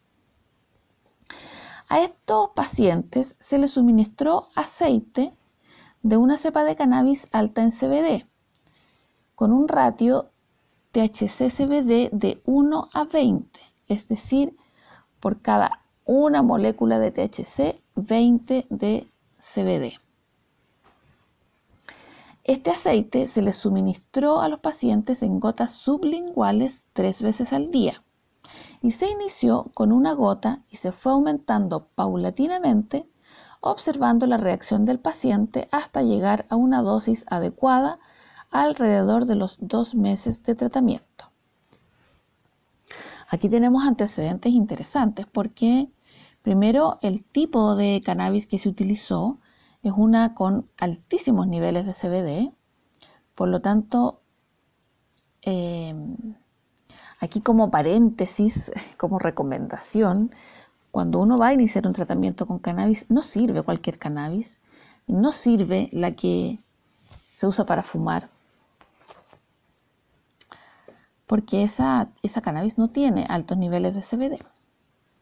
A 1.88 2.00
estos 2.00 2.50
pacientes 2.50 3.36
se 3.38 3.58
les 3.58 3.70
suministró 3.70 4.48
aceite 4.56 5.32
de 6.02 6.16
una 6.16 6.36
cepa 6.36 6.64
de 6.64 6.76
cannabis 6.76 7.26
alta 7.32 7.62
en 7.62 7.72
CBD, 7.72 8.26
con 9.34 9.52
un 9.52 9.68
ratio 9.68 10.30
THC-CBD 10.92 12.10
de 12.10 12.40
1 12.44 12.88
a 12.92 13.04
20, 13.04 13.60
es 13.88 14.08
decir, 14.08 14.56
por 15.20 15.40
cada 15.40 15.82
una 16.04 16.42
molécula 16.42 16.98
de 16.98 17.10
THC, 17.10 17.80
20 17.94 18.66
de 18.70 19.08
CBD. 19.38 20.00
Este 22.44 22.70
aceite 22.70 23.26
se 23.26 23.42
les 23.42 23.56
suministró 23.56 24.40
a 24.40 24.48
los 24.48 24.60
pacientes 24.60 25.22
en 25.22 25.38
gotas 25.38 25.72
sublinguales 25.72 26.82
tres 26.94 27.20
veces 27.20 27.52
al 27.52 27.70
día 27.70 28.02
y 28.82 28.92
se 28.92 29.10
inició 29.10 29.70
con 29.74 29.92
una 29.92 30.14
gota 30.14 30.62
y 30.70 30.76
se 30.76 30.92
fue 30.92 31.12
aumentando 31.12 31.86
paulatinamente 31.94 33.06
observando 33.60 34.26
la 34.26 34.36
reacción 34.36 34.84
del 34.84 34.98
paciente 34.98 35.68
hasta 35.70 36.02
llegar 36.02 36.46
a 36.48 36.56
una 36.56 36.82
dosis 36.82 37.24
adecuada 37.28 37.98
alrededor 38.50 39.26
de 39.26 39.36
los 39.36 39.56
dos 39.60 39.94
meses 39.94 40.42
de 40.42 40.54
tratamiento. 40.54 41.30
Aquí 43.28 43.48
tenemos 43.48 43.84
antecedentes 43.84 44.52
interesantes 44.52 45.26
porque 45.26 45.88
primero 46.42 46.98
el 47.00 47.22
tipo 47.22 47.76
de 47.76 48.02
cannabis 48.04 48.46
que 48.46 48.58
se 48.58 48.68
utilizó 48.68 49.38
es 49.82 49.92
una 49.96 50.34
con 50.34 50.68
altísimos 50.76 51.46
niveles 51.46 51.86
de 51.86 51.94
CBD, 51.94 52.52
por 53.34 53.48
lo 53.48 53.60
tanto, 53.60 54.20
eh, 55.42 55.94
aquí 57.20 57.40
como 57.40 57.70
paréntesis, 57.70 58.72
como 58.98 59.18
recomendación, 59.18 60.32
cuando 60.90 61.20
uno 61.20 61.38
va 61.38 61.48
a 61.48 61.52
iniciar 61.52 61.86
un 61.86 61.92
tratamiento 61.92 62.46
con 62.46 62.58
cannabis, 62.58 63.06
no 63.08 63.22
sirve 63.22 63.62
cualquier 63.62 63.98
cannabis, 63.98 64.60
no 65.06 65.32
sirve 65.32 65.88
la 65.92 66.12
que 66.12 66.58
se 67.32 67.46
usa 67.46 67.64
para 67.64 67.82
fumar, 67.82 68.28
porque 71.26 71.62
esa, 71.62 72.08
esa 72.22 72.40
cannabis 72.40 72.76
no 72.76 72.88
tiene 72.88 73.26
altos 73.28 73.56
niveles 73.56 73.94
de 73.94 74.02
CBD. 74.02 74.44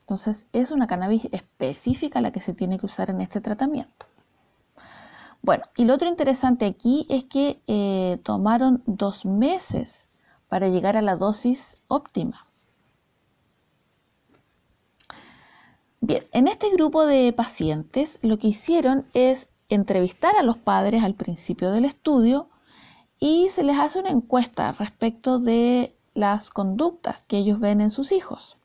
Entonces 0.00 0.46
es 0.54 0.70
una 0.70 0.86
cannabis 0.86 1.28
específica 1.32 2.22
la 2.22 2.30
que 2.30 2.40
se 2.40 2.54
tiene 2.54 2.78
que 2.78 2.86
usar 2.86 3.10
en 3.10 3.20
este 3.20 3.42
tratamiento. 3.42 4.06
Bueno, 5.42 5.64
y 5.76 5.84
lo 5.84 5.94
otro 5.94 6.08
interesante 6.08 6.64
aquí 6.64 7.06
es 7.10 7.24
que 7.24 7.60
eh, 7.66 8.18
tomaron 8.22 8.82
dos 8.86 9.26
meses 9.26 10.10
para 10.48 10.68
llegar 10.68 10.96
a 10.96 11.02
la 11.02 11.16
dosis 11.16 11.76
óptima. 11.88 12.47
Bien, 16.00 16.24
en 16.32 16.46
este 16.46 16.70
grupo 16.70 17.06
de 17.06 17.32
pacientes 17.32 18.18
lo 18.22 18.38
que 18.38 18.48
hicieron 18.48 19.06
es 19.14 19.48
entrevistar 19.68 20.36
a 20.36 20.42
los 20.42 20.56
padres 20.56 21.02
al 21.02 21.14
principio 21.14 21.72
del 21.72 21.84
estudio 21.84 22.48
y 23.18 23.48
se 23.50 23.64
les 23.64 23.78
hace 23.78 23.98
una 23.98 24.10
encuesta 24.10 24.72
respecto 24.72 25.40
de 25.40 25.96
las 26.14 26.50
conductas 26.50 27.24
que 27.24 27.38
ellos 27.38 27.58
ven 27.58 27.80
en 27.80 27.90
sus 27.90 28.12
hijos. 28.12 28.56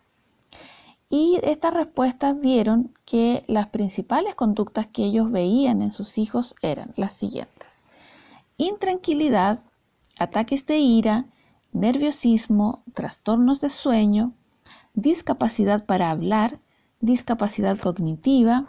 Y 1.09 1.39
estas 1.43 1.73
respuestas 1.73 2.39
dieron 2.39 2.93
que 3.05 3.43
las 3.47 3.67
principales 3.67 4.35
conductas 4.35 4.87
que 4.87 5.03
ellos 5.03 5.31
veían 5.31 5.81
en 5.81 5.91
sus 5.91 6.17
hijos 6.17 6.55
eran 6.61 6.93
las 6.95 7.13
siguientes. 7.13 7.83
Intranquilidad, 8.57 9.63
ataques 10.17 10.65
de 10.65 10.77
ira, 10.77 11.25
nerviosismo, 11.71 12.83
trastornos 12.93 13.59
de 13.59 13.69
sueño, 13.69 14.33
discapacidad 14.93 15.85
para 15.85 16.11
hablar, 16.11 16.59
discapacidad 17.03 17.77
cognitiva, 17.79 18.67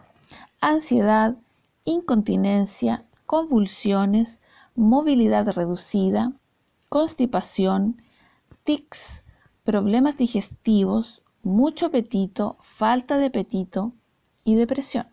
ansiedad, 0.60 1.36
incontinencia, 1.84 3.04
convulsiones, 3.26 4.40
movilidad 4.74 5.48
reducida, 5.52 6.32
constipación, 6.88 8.02
tics, 8.64 9.24
problemas 9.62 10.16
digestivos, 10.16 11.22
mucho 11.44 11.86
apetito, 11.86 12.56
falta 12.60 13.18
de 13.18 13.26
apetito 13.26 13.92
y 14.42 14.56
depresión. 14.56 15.06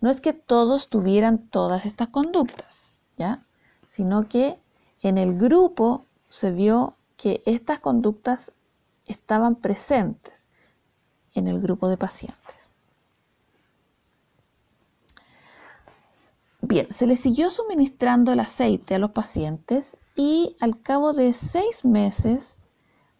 No 0.00 0.10
es 0.10 0.20
que 0.20 0.32
todos 0.32 0.88
tuvieran 0.88 1.46
todas 1.46 1.86
estas 1.86 2.08
conductas, 2.08 2.92
¿ya? 3.18 3.46
Sino 3.86 4.28
que 4.28 4.58
en 5.00 5.16
el 5.16 5.38
grupo 5.38 6.06
se 6.28 6.50
vio 6.50 6.96
que 7.16 7.40
estas 7.46 7.78
conductas 7.78 8.52
estaban 9.06 9.54
presentes 9.54 10.45
en 11.36 11.48
el 11.48 11.60
grupo 11.60 11.88
de 11.88 11.96
pacientes. 11.96 12.56
Bien, 16.60 16.86
se 16.90 17.06
les 17.06 17.20
siguió 17.20 17.48
suministrando 17.50 18.32
el 18.32 18.40
aceite 18.40 18.96
a 18.96 18.98
los 18.98 19.12
pacientes 19.12 19.96
y 20.16 20.56
al 20.60 20.80
cabo 20.80 21.12
de 21.12 21.32
seis 21.32 21.84
meses 21.84 22.58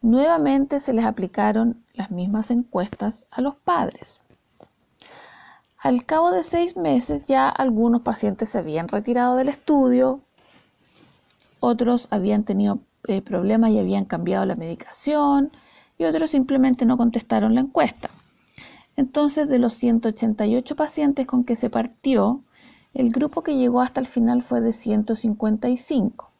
nuevamente 0.03 0.81
se 0.81 0.93
les 0.93 1.05
aplicaron 1.05 1.85
las 1.93 2.11
mismas 2.11 2.51
encuestas 2.51 3.27
a 3.31 3.41
los 3.41 3.55
padres. 3.55 4.21
Al 5.79 6.05
cabo 6.05 6.33
de 6.33 6.43
seis 6.43 6.77
meses 6.77 7.25
ya 7.25 7.49
algunos 7.49 8.03
pacientes 8.03 8.49
se 8.49 8.59
habían 8.59 8.89
retirado 8.89 9.37
del 9.37 9.49
estudio, 9.49 10.21
otros 11.61 12.09
habían 12.11 12.45
tenido 12.45 12.81
eh, 13.07 13.23
problemas 13.23 13.71
y 13.71 13.79
habían 13.79 14.07
cambiado 14.07 14.45
la 14.47 14.57
medicación 14.57 15.53
y 15.99 16.05
otros 16.05 16.31
simplemente 16.31 16.85
no 16.85 16.97
contestaron 16.97 17.55
la 17.55 17.63
encuesta. 17.63 18.11
Entonces, 18.97 19.49
de 19.49 19.59
los 19.59 19.75
188 19.75 20.77
pacientes 20.77 21.27
con 21.27 21.45
que 21.45 21.57
se 21.57 21.71
partió, 21.71 22.43
el 22.95 23.11
grupo 23.11 23.43
que 23.43 23.57
llegó 23.57 23.83
hasta 23.83 24.01
el 24.01 24.07
final 24.07 24.43
fue 24.43 24.61
de 24.61 24.73
155. 24.73 26.31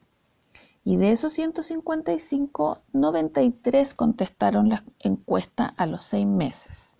Y 0.85 0.97
de 0.97 1.11
esos 1.11 1.33
155, 1.33 2.79
93 2.93 3.95
contestaron 3.95 4.69
la 4.71 4.85
encuesta 5.01 5.75
a 5.77 5.85
los 5.85 6.03
seis 6.05 6.27
meses. 6.27 6.95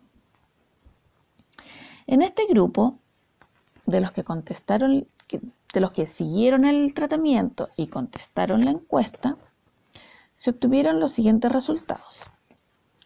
En 2.07 2.21
este 2.21 2.47
grupo, 2.47 2.99
de 3.87 4.01
los 4.01 4.13
que 4.13 4.25
contestaron, 4.25 5.07
de 5.29 5.81
los 5.81 5.93
que 5.93 6.07
siguieron 6.07 6.65
el 6.65 6.93
tratamiento 6.95 7.69
y 7.77 7.87
contestaron 7.87 8.65
la 8.65 8.73
encuesta, 8.73 9.37
se 10.35 10.51
obtuvieron 10.51 11.01
los 11.01 11.13
siguientes 11.13 11.51
resultados. 11.51 12.25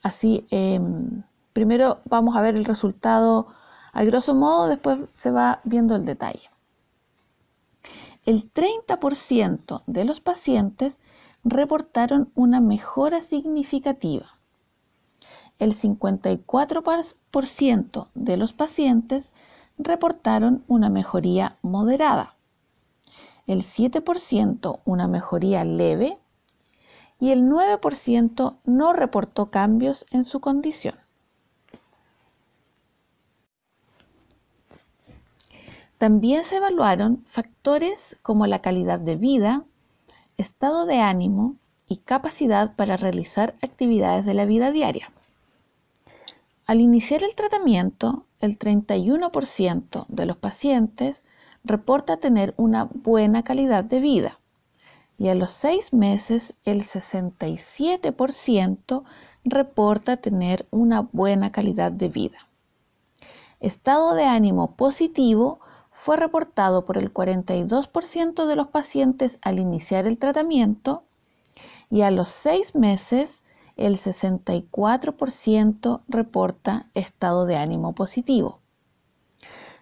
Así, 0.02 0.46
em, 0.50 1.22
primero 1.52 2.00
vamos 2.04 2.36
a 2.36 2.40
ver 2.40 2.56
el 2.56 2.64
resultado 2.64 3.46
a 3.92 4.04
grosso 4.04 4.34
modo, 4.34 4.68
después 4.68 5.00
se 5.12 5.30
va 5.30 5.60
viendo 5.64 5.96
el 5.96 6.04
detalle. 6.04 6.50
El 8.24 8.52
30% 8.52 9.82
de 9.86 10.04
los 10.04 10.20
pacientes 10.20 10.98
reportaron 11.42 12.30
una 12.34 12.60
mejora 12.60 13.20
significativa. 13.20 14.26
El 15.58 15.74
54% 15.74 18.08
de 18.14 18.36
los 18.36 18.52
pacientes 18.52 19.32
reportaron 19.78 20.62
una 20.68 20.90
mejoría 20.90 21.56
moderada. 21.62 22.36
El 23.46 23.64
7% 23.64 24.80
una 24.84 25.08
mejoría 25.08 25.64
leve 25.64 26.19
y 27.20 27.30
el 27.30 27.42
9% 27.42 28.56
no 28.64 28.92
reportó 28.94 29.50
cambios 29.50 30.06
en 30.10 30.24
su 30.24 30.40
condición. 30.40 30.94
También 35.98 36.44
se 36.44 36.56
evaluaron 36.56 37.22
factores 37.26 38.18
como 38.22 38.46
la 38.46 38.62
calidad 38.62 38.98
de 38.98 39.16
vida, 39.16 39.64
estado 40.38 40.86
de 40.86 40.98
ánimo 41.00 41.56
y 41.86 41.98
capacidad 41.98 42.74
para 42.74 42.96
realizar 42.96 43.54
actividades 43.60 44.24
de 44.24 44.32
la 44.32 44.46
vida 44.46 44.72
diaria. 44.72 45.12
Al 46.64 46.80
iniciar 46.80 47.22
el 47.22 47.34
tratamiento, 47.34 48.24
el 48.38 48.58
31% 48.58 50.06
de 50.08 50.24
los 50.24 50.38
pacientes 50.38 51.26
reporta 51.64 52.16
tener 52.16 52.54
una 52.56 52.84
buena 52.84 53.42
calidad 53.42 53.84
de 53.84 54.00
vida 54.00 54.39
y 55.20 55.28
a 55.28 55.34
los 55.34 55.50
seis 55.50 55.92
meses 55.92 56.54
el 56.64 56.82
67% 56.82 59.04
reporta 59.44 60.16
tener 60.16 60.66
una 60.70 61.02
buena 61.12 61.52
calidad 61.52 61.92
de 61.92 62.08
vida. 62.08 62.48
Estado 63.60 64.14
de 64.14 64.24
ánimo 64.24 64.76
positivo 64.76 65.60
fue 65.92 66.16
reportado 66.16 66.86
por 66.86 66.96
el 66.96 67.12
42% 67.12 68.46
de 68.46 68.56
los 68.56 68.68
pacientes 68.68 69.38
al 69.42 69.58
iniciar 69.58 70.06
el 70.06 70.16
tratamiento 70.16 71.02
y 71.90 72.00
a 72.00 72.10
los 72.10 72.30
seis 72.30 72.74
meses 72.74 73.42
el 73.76 73.98
64% 73.98 76.00
reporta 76.08 76.86
estado 76.94 77.44
de 77.44 77.56
ánimo 77.56 77.94
positivo. 77.94 78.59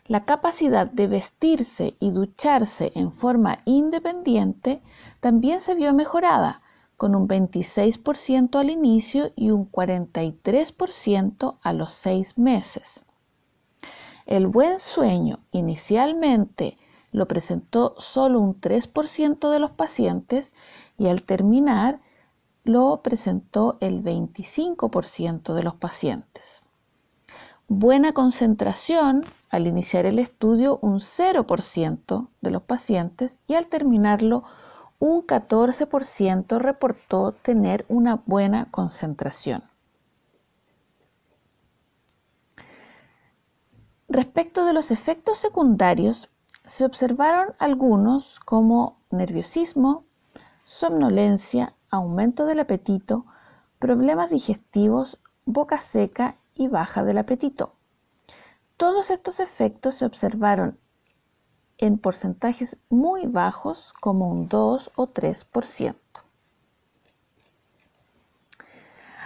La 0.09 0.25
capacidad 0.25 0.91
de 0.91 1.07
vestirse 1.07 1.95
y 2.01 2.13
ducharse 2.13 2.93
en 2.95 3.13
forma 3.13 3.61
independiente 3.67 4.81
también 5.21 5.61
se 5.61 5.75
vio 5.75 5.93
mejorada, 5.93 6.63
con 6.97 7.15
un 7.15 7.29
26% 7.29 8.59
al 8.59 8.71
inicio 8.71 9.33
y 9.37 9.51
un 9.51 9.71
43% 9.71 11.59
a 11.61 11.73
los 11.75 11.93
seis 11.93 12.39
meses. 12.39 13.03
El 14.25 14.47
buen 14.47 14.79
sueño 14.79 15.41
inicialmente 15.51 16.79
lo 17.13 17.29
presentó 17.29 17.95
solo 17.99 18.41
un 18.41 18.59
3% 18.59 19.51
de 19.51 19.59
los 19.59 19.73
pacientes 19.73 20.55
y 20.97 21.09
al 21.09 21.23
terminar 21.23 22.01
lo 22.65 23.03
presentó 23.03 23.77
el 23.83 24.03
25% 24.03 25.53
de 25.53 25.63
los 25.63 25.75
pacientes. 25.75 26.63
Buena 27.71 28.15
concentración 28.15 29.27
al 29.51 29.67
iniciar 29.67 30.07
el 30.07 30.19
estudio 30.19 30.79
un 30.81 31.01
0% 31.01 32.29
de 32.41 32.51
los 32.51 32.63
pacientes 32.63 33.41
y 33.47 33.57
al 33.57 33.67
terminarlo 33.67 34.43
un 34.99 35.27
14% 35.27 36.59
reportó 36.59 37.33
tener 37.33 37.85
una 37.91 38.23
buena 38.25 38.71
concentración. 38.71 39.65
Respecto 44.09 44.65
de 44.65 44.73
los 44.73 44.91
efectos 44.91 45.37
secundarios, 45.37 46.31
se 46.65 46.87
observaron 46.87 47.49
algunos 47.59 48.41
como 48.41 48.97
nerviosismo, 49.11 50.07
somnolencia, 50.65 51.75
aumento 51.91 52.47
del 52.47 52.61
apetito, 52.61 53.27
problemas 53.79 54.31
digestivos, 54.31 55.19
boca 55.45 55.77
seca 55.77 56.37
y 56.59 56.69
baja 56.69 57.03
del 57.05 57.17
apetito. 57.17 57.73
Todos 58.77 59.11
estos 59.11 59.41
efectos 59.41 59.95
se 59.95 60.05
observaron 60.05 60.79
en 61.79 61.97
porcentajes 61.99 62.77
muy 62.91 63.27
bajos 63.27 63.95
como 64.01 64.29
un 64.29 64.49
2 64.49 64.93
o 64.97 65.07
3%. 65.07 65.95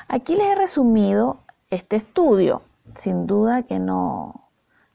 Aquí 0.09 0.37
les 0.37 0.47
he 0.47 0.55
resumido 0.55 1.41
este 1.71 1.97
estudio. 1.97 2.63
Sin 2.95 3.27
duda 3.27 3.63
que 3.63 3.79
no, 3.79 4.51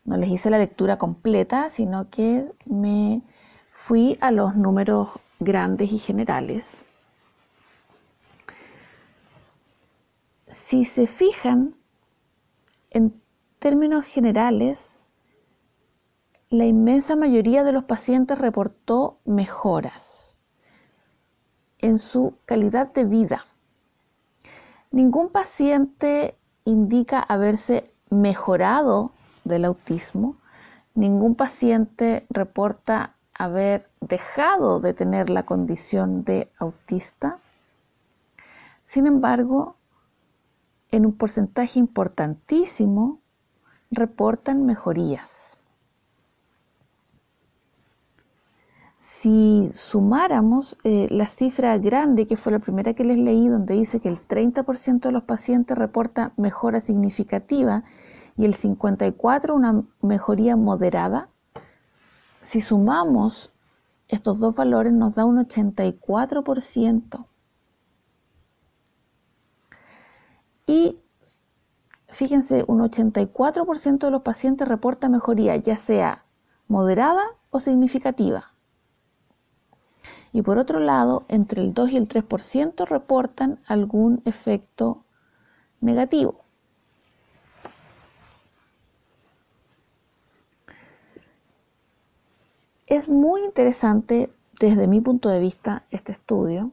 no 0.06 0.17
les 0.17 0.30
hice 0.30 0.52
la 0.52 0.60
lectura 0.60 0.97
completa, 0.97 1.71
sino 1.71 2.10
que 2.10 2.52
me 2.65 3.23
fui 3.71 4.17
a 4.21 4.30
los 4.30 4.56
números 4.56 5.10
grandes 5.39 5.91
y 5.91 5.97
generales. 5.97 6.84
Si 10.47 10.86
se 10.86 11.08
fijan, 11.08 11.77
en 12.98 13.22
términos 13.60 14.06
generales, 14.06 15.02
la 16.50 16.66
inmensa 16.66 17.16
mayoría 17.16 17.64
de 17.64 17.72
los 17.72 17.84
pacientes 17.84 18.40
reportó 18.40 19.20
mejoras 19.24 20.40
en 21.78 22.00
su 22.00 22.34
calidad 22.46 22.92
de 22.94 23.06
vida. 23.06 23.46
Ningún 24.90 25.30
paciente 25.30 26.36
indica 26.66 27.20
haberse 27.20 27.92
mejorado 28.10 29.12
del 29.44 29.66
autismo, 29.66 30.38
ningún 30.96 31.36
paciente 31.36 32.26
reporta 32.32 33.14
haber 33.36 33.88
dejado 34.02 34.80
de 34.80 34.96
tener 34.96 35.30
la 35.30 35.44
condición 35.44 36.24
de 36.24 36.50
autista. 36.58 37.38
Sin 38.88 39.06
embargo, 39.06 39.77
en 40.91 41.06
un 41.06 41.13
porcentaje 41.13 41.80
importantísimo 41.80 43.19
reportan 43.91 44.65
mejorías. 44.65 45.58
si 49.21 49.69
sumáramos 49.73 50.78
eh, 50.84 51.08
la 51.10 51.28
cifra 51.28 51.78
grande, 51.78 52.28
que 52.28 52.38
fue 52.38 52.52
la 52.52 52.60
primera 52.60 52.93
que 52.93 53.04
les 53.04 53.17
leí, 53.17 53.47
donde 53.47 53.73
dice 53.73 54.00
que 54.00 54.10
el 54.10 54.19
30% 54.19 55.00
de 55.00 55.12
los 55.12 55.23
pacientes 55.23 55.78
reporta 55.78 56.34
mejora 56.36 56.80
significativa 56.82 57.84
y 58.38 58.45
el 58.45 58.54
54% 58.54 59.54
una 59.56 59.84
mejoría 60.02 60.56
moderada, 60.56 61.30
si 62.45 62.62
sumamos 62.62 63.52
estos 64.08 64.39
dos 64.39 64.56
valores 64.56 64.93
nos 64.93 65.15
da 65.15 65.26
un 65.26 65.38
84%. 65.38 67.26
Y 70.68 71.00
fíjense, 72.10 72.66
un 72.68 72.82
84% 72.82 74.06
de 74.06 74.12
los 74.12 74.22
pacientes 74.22 74.68
reporta 74.68 75.08
mejoría, 75.08 75.56
ya 75.56 75.78
sea 75.78 76.26
moderada 76.68 77.24
o 77.50 77.60
significativa. 77.60 78.52
Y 80.34 80.42
por 80.42 80.58
otro 80.58 80.80
lado, 80.80 81.24
entre 81.30 81.62
el 81.62 81.74
2 81.74 81.92
y 81.92 81.98
el 81.98 82.10
3% 82.10 82.86
reportan 82.86 83.60
algún 83.66 84.22
efecto 84.26 85.06
negativo. 85.80 86.42
Es 92.88 93.08
muy 93.08 93.42
interesante 93.44 94.34
desde 94.60 94.88
mi 94.88 95.00
punto 95.00 95.30
de 95.30 95.40
vista 95.40 95.86
este 95.92 96.12
estudio 96.12 96.72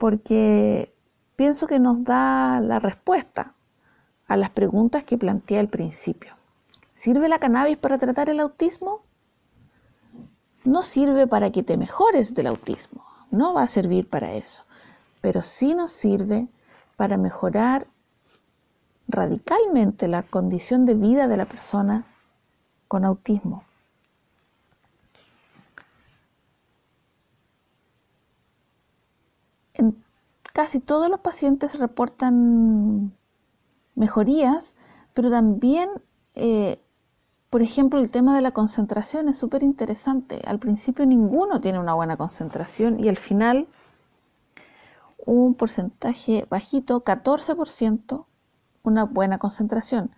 porque 0.00 0.92
pienso 1.36 1.68
que 1.68 1.78
nos 1.78 2.02
da 2.02 2.58
la 2.60 2.80
respuesta 2.80 3.54
a 4.26 4.36
las 4.36 4.50
preguntas 4.50 5.04
que 5.04 5.16
planteé 5.16 5.60
al 5.60 5.68
principio. 5.68 6.34
¿Sirve 6.92 7.28
la 7.28 7.38
cannabis 7.38 7.78
para 7.78 7.98
tratar 7.98 8.28
el 8.28 8.40
autismo? 8.40 9.02
no 10.64 10.82
sirve 10.82 11.26
para 11.26 11.50
que 11.50 11.62
te 11.62 11.76
mejores 11.76 12.34
del 12.34 12.46
autismo, 12.46 13.02
no 13.30 13.54
va 13.54 13.62
a 13.62 13.66
servir 13.66 14.08
para 14.08 14.34
eso, 14.34 14.64
pero 15.20 15.42
sí 15.42 15.74
nos 15.74 15.90
sirve 15.90 16.48
para 16.96 17.16
mejorar 17.16 17.86
radicalmente 19.08 20.06
la 20.06 20.22
condición 20.22 20.84
de 20.84 20.94
vida 20.94 21.28
de 21.28 21.36
la 21.36 21.46
persona 21.46 22.04
con 22.88 23.04
autismo. 23.04 23.64
En 29.74 30.02
casi 30.52 30.80
todos 30.80 31.10
los 31.10 31.20
pacientes 31.20 31.78
reportan 31.78 33.12
mejorías, 33.94 34.74
pero 35.14 35.30
también 35.30 35.90
eh, 36.34 36.80
por 37.50 37.62
ejemplo, 37.62 37.98
el 37.98 38.12
tema 38.12 38.36
de 38.36 38.42
la 38.42 38.52
concentración 38.52 39.28
es 39.28 39.36
súper 39.36 39.64
interesante. 39.64 40.40
Al 40.46 40.60
principio 40.60 41.04
ninguno 41.04 41.60
tiene 41.60 41.80
una 41.80 41.94
buena 41.94 42.16
concentración 42.16 43.00
y 43.00 43.08
al 43.08 43.16
final 43.16 43.66
un 45.26 45.54
porcentaje 45.54 46.46
bajito, 46.48 47.02
14%, 47.02 48.24
una 48.84 49.04
buena 49.04 49.38
concentración. 49.38 50.12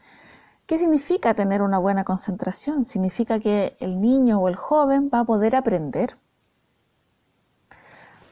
¿Qué 0.66 0.76
significa 0.76 1.32
tener 1.32 1.62
una 1.62 1.78
buena 1.78 2.04
concentración? 2.04 2.84
Significa 2.84 3.40
que 3.40 3.76
el 3.80 4.02
niño 4.02 4.38
o 4.38 4.48
el 4.48 4.56
joven 4.56 5.10
va 5.12 5.20
a 5.20 5.24
poder 5.24 5.56
aprender. 5.56 6.18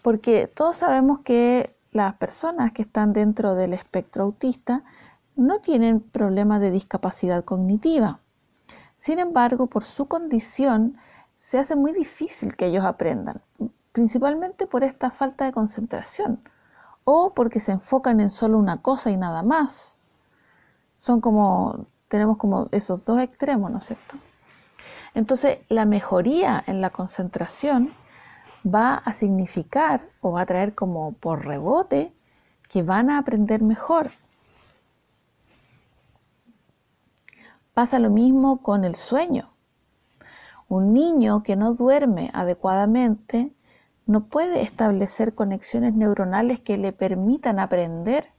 Porque 0.03 0.47
todos 0.47 0.77
sabemos 0.79 1.21
que 1.21 1.75
las 1.93 2.15
personas 2.15 2.73
que 2.73 2.83
están 2.83 3.13
dentro 3.13 3.55
del 3.55 3.73
espectro 3.75 4.25
autista 4.25 4.83
no 5.37 5.61
tienen 5.61 6.01
problemas 6.01 6.61
de 6.61 6.71
discapacidad 6.71 7.45
cognitiva 7.45 8.21
sin 9.01 9.19
embargo, 9.19 9.67
por 9.67 9.85
su 9.85 10.07
condición, 10.09 10.99
se 11.39 11.59
hace 11.59 11.75
muy 11.75 11.93
difícil 11.93 12.55
que 12.55 12.67
ellos 12.67 12.85
aprendan, 12.85 13.41
principalmente 13.93 14.67
por 14.67 14.85
esta 14.85 15.11
falta 15.11 15.47
de 15.47 15.53
concentración 15.53 16.41
o 17.05 17.33
porque 17.33 17.61
se 17.61 17.73
enfocan 17.73 18.21
en 18.21 18.29
solo 18.29 18.59
una 18.59 18.83
cosa 18.83 19.11
y 19.11 19.17
nada 19.17 19.43
más. 19.43 19.99
Son 20.99 21.23
como, 21.23 21.87
tenemos 22.09 22.37
como 22.37 22.69
esos 22.73 23.03
dos 23.07 23.21
extremos, 23.21 23.71
¿no 23.71 23.79
es 23.79 23.85
cierto? 23.85 24.17
Entonces, 25.15 25.61
la 25.71 25.87
mejoría 25.87 26.63
en 26.67 26.83
la 26.83 26.91
concentración 26.91 27.95
va 28.65 28.95
a 28.95 29.13
significar 29.13 30.03
o 30.21 30.33
va 30.33 30.43
a 30.43 30.47
traer 30.47 30.75
como 30.75 31.13
por 31.13 31.45
rebote 31.45 32.13
que 32.69 32.83
van 32.83 33.11
a 33.11 33.19
aprender 33.19 33.63
mejor, 33.63 34.11
Pasa 37.75 37.99
lo 38.01 38.11
mismo 38.11 38.63
con 38.63 38.85
el 38.85 38.97
sueño. 38.97 39.51
Un 40.69 40.93
niño 40.93 41.43
que 41.43 41.57
no 41.57 41.75
duerme 41.75 42.31
adecuadamente 42.35 43.55
no 44.07 44.25
puede 44.25 44.61
establecer 44.61 45.35
conexiones 45.35 45.95
neuronales 45.95 46.61
que 46.61 46.77
le 46.77 46.93
permitan 46.93 47.61
aprender 47.61 48.33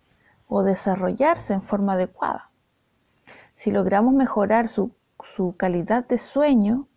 o 0.47 0.63
desarrollarse 0.63 1.53
en 1.53 1.61
forma 1.61 1.93
adecuada. 1.93 2.51
Si 3.55 3.71
logramos 3.71 4.13
mejorar 4.13 4.67
su, 4.67 4.91
calidad 5.57 6.05
de 6.07 6.17
sueño, 6.17 6.87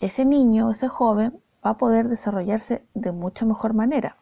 ese 0.00 0.24
niño, 0.24 0.70
ese 0.70 0.88
joven, 0.88 1.41
va 1.64 1.70
a 1.70 1.78
poder 1.78 2.08
desarrollarse 2.08 2.84
de 2.94 3.12
mucha 3.12 3.46
mejor 3.46 3.74
manera. 3.74 4.16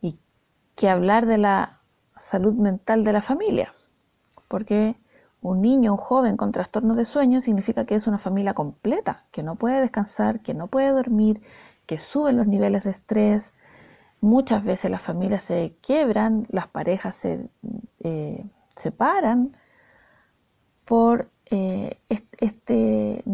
Y 0.00 0.18
que 0.74 0.88
hablar 0.88 1.26
de 1.26 1.38
la 1.38 1.80
salud 2.16 2.54
mental 2.54 3.04
de 3.04 3.12
la 3.12 3.22
familia, 3.22 3.74
porque 4.48 4.96
un 5.42 5.62
niño, 5.62 5.92
un 5.92 5.98
joven 5.98 6.36
con 6.36 6.52
trastornos 6.52 6.96
de 6.96 7.04
sueño 7.04 7.40
significa 7.40 7.86
que 7.86 7.94
es 7.94 8.06
una 8.06 8.18
familia 8.18 8.54
completa, 8.54 9.24
que 9.30 9.42
no 9.42 9.56
puede 9.56 9.80
descansar, 9.80 10.40
que 10.40 10.54
no 10.54 10.66
puede 10.66 10.90
dormir, 10.90 11.40
que 11.86 11.98
suben 11.98 12.36
los 12.36 12.46
niveles 12.46 12.84
de 12.84 12.90
estrés, 12.90 13.54
muchas 14.20 14.62
veces 14.64 14.90
las 14.90 15.02
familias 15.02 15.42
se 15.44 15.74
quiebran, 15.80 16.46
las 16.50 16.68
parejas 16.68 17.14
se 17.14 17.48
eh, 18.00 18.44
separan 18.76 19.56
por 20.84 21.30
eh, 21.46 21.98
este 22.08 23.24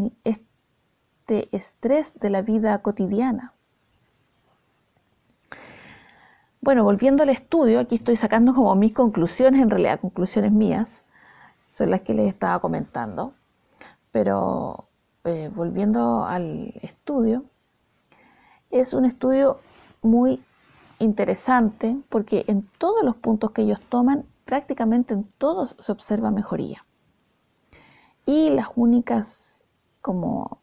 estrés 1.29 2.13
de 2.21 2.31
la 2.31 2.43
vida 2.43 2.79
cotidiana. 2.83 3.53
Bueno, 6.61 6.83
volviendo 6.85 7.23
al 7.23 7.29
estudio, 7.29 7.81
aquí 7.81 7.97
estoy 7.97 8.17
sacando 8.17 8.55
como 8.55 8.75
mis 8.75 8.93
conclusiones, 8.93 9.61
en 9.61 9.71
realidad 9.71 10.01
conclusiones 10.01 10.53
mías, 10.53 11.03
son 11.71 11.91
las 11.91 12.01
que 12.01 12.15
les 12.15 12.29
estaba 12.33 12.61
comentando, 12.61 13.35
pero 14.11 14.89
eh, 15.25 15.51
volviendo 15.55 16.25
al 16.25 16.73
estudio, 16.83 17.45
es 18.71 18.95
un 18.95 19.05
estudio 19.05 19.61
muy 20.03 20.43
interesante 20.99 21.97
porque 22.09 22.45
en 22.49 22.69
todos 22.79 23.05
los 23.05 23.17
puntos 23.17 23.51
que 23.51 23.63
ellos 23.63 23.81
toman, 23.81 24.25
prácticamente 24.45 25.15
en 25.15 25.25
todos 25.39 25.77
se 25.79 25.93
observa 25.93 26.31
mejoría. 26.31 26.85
Y 28.25 28.51
las 28.51 28.69
únicas 28.75 29.65
como 30.01 30.59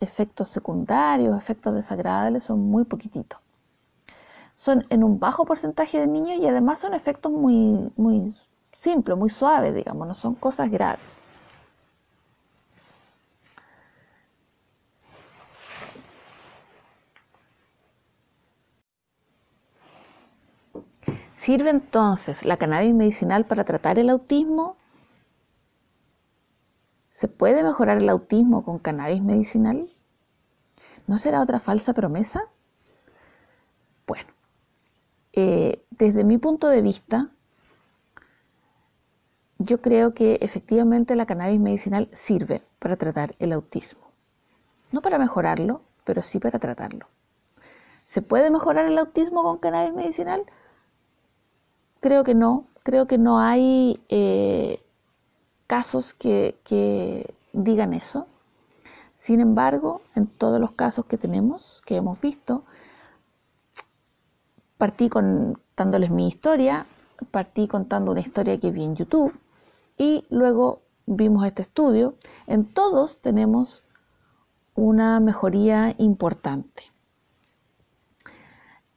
efectos 0.00 0.48
secundarios, 0.48 1.36
efectos 1.36 1.74
desagradables 1.74 2.42
son 2.44 2.60
muy 2.60 2.84
poquititos 2.84 3.40
son 4.58 4.84
en 4.90 5.04
un 5.04 5.20
bajo 5.20 5.44
porcentaje 5.44 6.00
de 6.00 6.08
niños 6.08 6.38
y 6.40 6.48
además 6.48 6.80
son 6.80 6.92
efectos 6.92 7.30
muy, 7.30 7.92
muy 7.96 8.34
simples, 8.72 9.16
muy 9.16 9.30
suaves, 9.30 9.72
digamos, 9.72 10.08
no 10.08 10.14
son 10.14 10.34
cosas 10.34 10.68
graves. 10.68 11.24
¿Sirve 21.36 21.70
entonces 21.70 22.44
la 22.44 22.56
cannabis 22.56 22.94
medicinal 22.94 23.46
para 23.46 23.62
tratar 23.64 24.00
el 24.00 24.10
autismo? 24.10 24.76
¿Se 27.18 27.26
puede 27.26 27.64
mejorar 27.64 27.98
el 27.98 28.08
autismo 28.10 28.62
con 28.62 28.78
cannabis 28.78 29.20
medicinal? 29.20 29.92
¿No 31.08 31.18
será 31.18 31.42
otra 31.42 31.58
falsa 31.58 31.92
promesa? 31.92 32.44
Bueno, 34.06 34.28
eh, 35.32 35.82
desde 35.90 36.22
mi 36.22 36.38
punto 36.38 36.68
de 36.68 36.80
vista, 36.80 37.28
yo 39.58 39.80
creo 39.80 40.14
que 40.14 40.38
efectivamente 40.42 41.16
la 41.16 41.26
cannabis 41.26 41.58
medicinal 41.58 42.08
sirve 42.12 42.62
para 42.78 42.94
tratar 42.94 43.34
el 43.40 43.52
autismo. 43.52 44.12
No 44.92 45.02
para 45.02 45.18
mejorarlo, 45.18 45.82
pero 46.04 46.22
sí 46.22 46.38
para 46.38 46.60
tratarlo. 46.60 47.08
¿Se 48.04 48.22
puede 48.22 48.52
mejorar 48.52 48.86
el 48.86 48.96
autismo 48.96 49.42
con 49.42 49.58
cannabis 49.58 49.92
medicinal? 49.92 50.44
Creo 51.98 52.22
que 52.22 52.36
no. 52.36 52.68
Creo 52.84 53.08
que 53.08 53.18
no 53.18 53.40
hay 53.40 54.00
eh, 54.08 54.84
casos 55.68 56.14
que, 56.14 56.56
digan 57.52 57.92
eso. 57.94 58.26
Sin 59.14 59.38
embargo, 59.40 60.02
en 60.16 60.26
todos 60.26 60.60
los 60.60 60.72
casos 60.72 61.04
que 61.06 61.18
tenemos, 61.18 61.82
que 61.86 61.96
hemos 61.96 62.20
visto, 62.20 62.64
Partí 64.78 65.08
contándoles 65.08 66.08
mi 66.10 66.28
historia, 66.28 66.86
partí 67.32 67.66
contando 67.66 68.12
una 68.12 68.20
historia 68.20 68.60
que 68.60 68.70
vi 68.70 68.84
en 68.84 68.94
YouTube 68.94 69.36
y 69.96 70.24
luego 70.30 70.82
vimos 71.04 71.44
este 71.44 71.62
estudio. 71.62 72.14
En 72.46 72.64
todos 72.64 73.18
tenemos 73.18 73.82
una 74.76 75.18
mejoría 75.18 75.96
importante. 75.98 76.84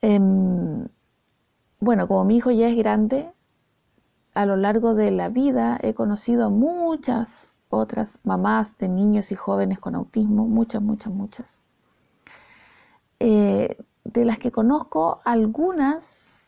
Em, 0.02 0.88
bueno, 1.80 2.08
como 2.08 2.26
mi 2.26 2.38
hijo 2.38 2.52
ya 2.52 2.68
es 2.68 2.78
grande, 2.78 3.32
a 4.34 4.46
lo 4.46 4.56
largo 4.56 4.96
de 4.96 5.12
la 5.12 5.30
vida 5.30 5.78
he 5.82 5.94
conocido 5.94 6.46
a 6.46 6.50
muchas 6.50 7.48
otras 7.70 8.20
mamás 8.24 8.78
de 8.78 8.88
niños 8.88 9.32
y 9.32 9.36
jóvenes 9.36 9.80
con 9.80 9.96
autismo, 9.96 10.48
muchas, 10.48 10.82
muchas, 10.82 11.14
muchas. 11.14 11.58
Eh, 13.20 13.78
de 14.04 14.26
las 14.26 14.40
que 14.40 14.52
conozco, 14.52 15.22
algunas 15.24 16.40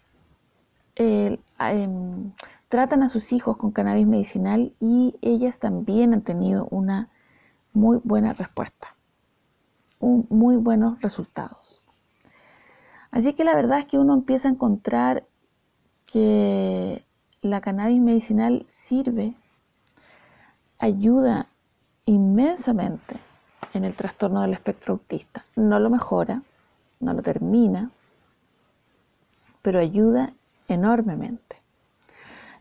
eh, 0.96 1.40
em, 1.60 2.32
tratan 2.68 3.04
a 3.04 3.10
sus 3.10 3.32
hijos 3.32 3.58
con 3.58 3.72
cannabis 3.72 4.08
medicinal 4.08 4.74
y 4.80 5.16
ellas 5.22 5.60
también 5.60 6.14
han 6.14 6.22
tenido 6.22 6.68
una 6.72 7.10
muy 7.74 8.00
buena 8.04 8.34
respuesta, 8.34 8.96
muy 10.00 10.56
buenos 10.58 11.02
resultados. 11.02 11.82
Así 13.12 13.34
que 13.34 13.44
la 13.44 13.56
verdad 13.56 13.80
es 13.80 13.86
que 13.86 14.00
uno 14.00 14.14
empieza 14.14 14.48
a 14.48 14.52
encontrar 14.52 15.26
que 16.06 17.06
la 17.44 17.60
cannabis 17.60 18.00
medicinal 18.00 18.66
sirve, 18.68 19.36
ayuda 20.80 21.48
inmensamente 22.06 23.18
en 23.74 23.84
el 23.84 23.96
trastorno 23.96 24.42
del 24.42 24.54
espectro 24.54 24.94
autista. 24.94 25.46
No 25.58 25.78
lo 25.80 25.90
mejora, 25.90 26.42
no 27.02 27.14
lo 27.14 27.22
termina, 27.22 27.92
pero 29.62 29.80
ayuda 29.80 30.34
enormemente. 30.70 31.62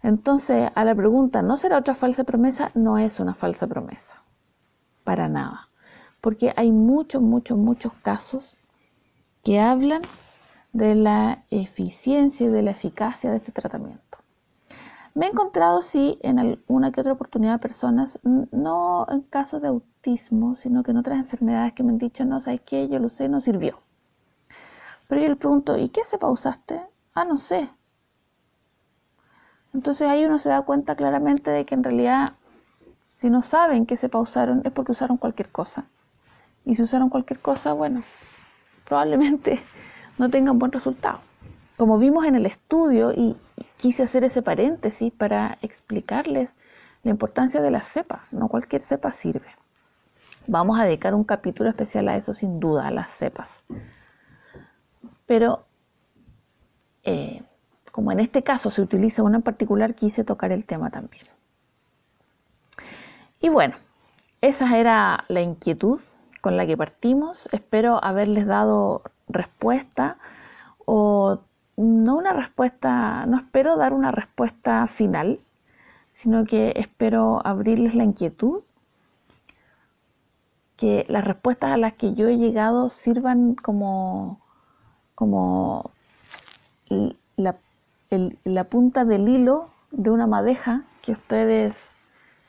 Entonces, 0.03 0.71
a 0.75 0.85
la 0.85 0.97
pregunta, 0.97 1.43
¿no 1.43 1.57
será 1.57 1.79
otra 1.79 1.95
falsa 1.95 2.25
promesa? 2.25 2.73
No 2.75 2.99
es 2.99 3.21
una 3.21 3.35
falsa 3.35 3.69
promesa, 3.69 4.21
para 5.05 5.29
nada, 5.29 5.69
porque 6.21 6.53
hay 6.57 6.73
muchos, 6.73 7.23
muchos, 7.23 7.57
muchos 7.57 7.93
casos 8.03 8.57
que 9.45 9.61
hablan 9.61 10.03
de 10.73 10.97
la 10.97 11.45
eficiencia 11.51 12.47
y 12.47 12.51
de 12.51 12.63
la 12.63 12.73
eficacia 12.73 13.31
de 13.31 13.37
este 13.37 13.53
tratamiento. 13.53 14.22
Me 15.15 15.27
he 15.27 15.29
encontrado, 15.29 15.83
sí, 15.83 16.19
en 16.23 16.39
alguna 16.39 16.91
que 16.91 17.03
otra 17.03 17.13
oportunidad 17.13 17.61
personas, 17.61 18.19
no 18.23 19.07
en 19.11 19.21
casos 19.21 19.61
de 19.61 19.69
autismo, 19.69 20.57
sino 20.57 20.83
que 20.83 20.93
en 20.93 20.97
otras 20.97 21.19
enfermedades 21.19 21.75
que 21.75 21.83
me 21.83 21.91
han 21.91 21.99
dicho, 21.99 22.25
no, 22.25 22.41
¿sabes 22.41 22.63
qué? 22.63 22.89
Yo 22.89 22.99
lo 22.99 23.11
sé, 23.11 23.29
no 23.29 23.43
sirvió. 23.43 23.79
Pero 25.09 25.21
yo 25.21 25.29
le 25.29 25.37
pregunto, 25.37 25.77
¿y 25.77 25.91
qué 25.91 26.03
se 26.05 26.17
pausaste? 26.17 26.81
Ah, 27.15 27.27
no 27.27 27.37
sé. 27.37 27.69
Entonces 29.75 30.09
ahí 30.09 30.25
uno 30.25 30.39
se 30.39 30.49
da 30.49 30.63
cuenta 30.63 30.97
claramente 30.97 31.51
de 31.51 31.67
que 31.67 31.75
en 31.75 31.85
realidad, 31.85 32.29
si 33.13 33.29
no 33.29 33.43
saben 33.43 33.85
qué 33.85 33.97
se 33.97 34.09
pausaron, 34.09 34.63
es 34.65 34.73
porque 34.73 34.93
usaron 34.93 35.19
cualquier 35.19 35.51
cosa. 35.51 35.85
Y 36.65 36.75
si 36.75 36.83
usaron 36.83 37.11
cualquier 37.11 37.41
cosa, 37.41 37.75
bueno, 37.75 38.03
probablemente 38.87 39.63
no 40.19 40.31
tengan 40.31 40.59
buen 40.59 40.73
resultado. 40.73 41.21
Como 41.83 41.99
vimos 41.99 42.27
en 42.27 42.37
el 42.37 42.47
estudio, 42.47 43.13
y 43.13 43.37
quise 43.77 44.05
hacer 44.05 44.23
ese 44.23 44.41
paréntesis 44.41 45.13
para 45.13 45.59
explicarles 45.63 46.55
la 47.03 47.11
importancia 47.11 47.61
de 47.61 47.73
la 47.73 47.83
cepa. 47.83 48.29
No 48.31 48.47
cualquier 48.47 48.83
cepa 48.83 49.11
sirve. 49.11 49.49
Vamos 50.47 50.79
a 50.79 50.85
dedicar 50.85 51.13
un 51.13 51.25
capítulo 51.25 51.69
especial 51.69 52.07
a 52.07 52.15
eso 52.15 52.35
sin 52.35 52.61
duda, 52.61 52.87
a 52.87 52.93
las 52.93 53.11
cepas 53.11 53.65
pero 55.27 55.65
eh, 57.03 57.43
como 57.91 58.13
en 58.13 58.21
este 58.21 58.45
caso 58.45 58.71
se 58.71 58.83
utiliza 58.83 59.25
una 59.25 59.39
en 59.39 59.43
particular, 59.43 59.97
quise 59.97 60.23
tocar 60.23 60.53
el 60.53 60.67
tema 60.67 60.91
también. 60.91 61.27
Y 63.41 63.49
bueno, 63.49 63.75
esa 64.41 64.79
era 64.79 65.25
la 65.27 65.41
inquietud 65.41 66.01
con 66.41 66.57
la 66.57 66.65
que 66.65 66.77
partimos. 66.77 67.49
Espero 67.51 67.99
haberles 68.05 68.47
dado 68.47 69.03
respuesta 69.27 70.19
o 70.85 71.41
no 71.83 72.17
una 72.17 72.33
respuesta, 72.33 73.27
no 73.27 73.39
espero 73.39 73.77
dar 73.77 73.93
una 73.93 74.13
respuesta 74.13 74.87
final, 74.87 75.41
sino 76.13 76.45
que 76.45 76.73
espero 76.77 77.45
abrirles 77.45 77.95
la 77.95 78.05
inquietud, 78.05 78.63
que 80.77 81.05
las 81.09 81.25
respuestas 81.25 81.73
a 81.73 81.77
las 81.77 81.95
que 81.95 82.15
yo 82.15 82.29
he 82.29 82.37
llegado 82.37 82.89
sirvan 82.89 83.55
como 83.55 84.41
como 85.15 85.93
la, 87.37 88.65
punta 88.65 89.05
del 89.05 89.29
hilo 89.29 89.71
de 89.91 90.11
una 90.11 90.27
madeja 90.27 90.83
que 91.03 91.13
ustedes 91.13 91.77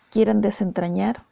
quieran 0.10 0.42
desentrañar, 0.42 1.24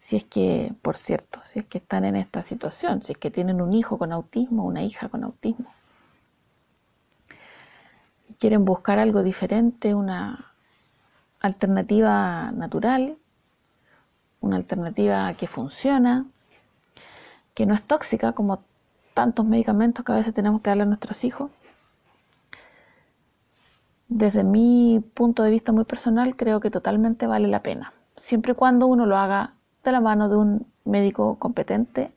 si 0.00 0.16
es 0.16 0.24
que, 0.24 0.72
por 0.82 0.96
cierto, 0.96 1.40
si 1.42 1.58
es 1.58 1.66
que 1.66 1.78
están 1.78 2.04
en 2.04 2.16
esta 2.16 2.42
situación, 2.42 3.02
si 3.02 3.12
es 3.12 3.18
que 3.18 3.30
tienen 3.30 3.60
un 3.60 3.72
hijo 3.72 3.98
con 3.98 4.12
autismo, 4.12 4.64
una 4.64 4.82
hija 4.82 5.08
con 5.08 5.24
autismo. 5.24 5.66
Quieren 8.38 8.64
buscar 8.64 8.98
algo 8.98 9.22
diferente, 9.22 9.94
una 9.94 10.52
alternativa 11.40 12.50
natural, 12.52 13.16
una 14.40 14.56
alternativa 14.56 15.32
que 15.34 15.46
funciona, 15.46 16.26
que 17.54 17.66
no 17.66 17.74
es 17.74 17.82
tóxica 17.82 18.32
como 18.32 18.62
tantos 19.14 19.44
medicamentos 19.44 20.04
que 20.04 20.12
a 20.12 20.16
veces 20.16 20.34
tenemos 20.34 20.60
que 20.60 20.70
darle 20.70 20.84
a 20.84 20.86
nuestros 20.86 21.24
hijos. 21.24 21.50
Desde 24.08 24.44
mi 24.44 25.04
punto 25.14 25.42
de 25.42 25.50
vista 25.50 25.72
muy 25.72 25.84
personal, 25.84 26.36
creo 26.36 26.60
que 26.60 26.70
totalmente 26.70 27.26
vale 27.26 27.48
la 27.48 27.62
pena, 27.62 27.92
siempre 28.16 28.52
y 28.52 28.54
cuando 28.54 28.86
uno 28.86 29.06
lo 29.06 29.16
haga 29.16 29.54
de 29.84 29.92
la 29.92 30.00
mano 30.00 30.28
de 30.28 30.36
un 30.36 30.66
médico 30.84 31.36
competente 31.38 32.12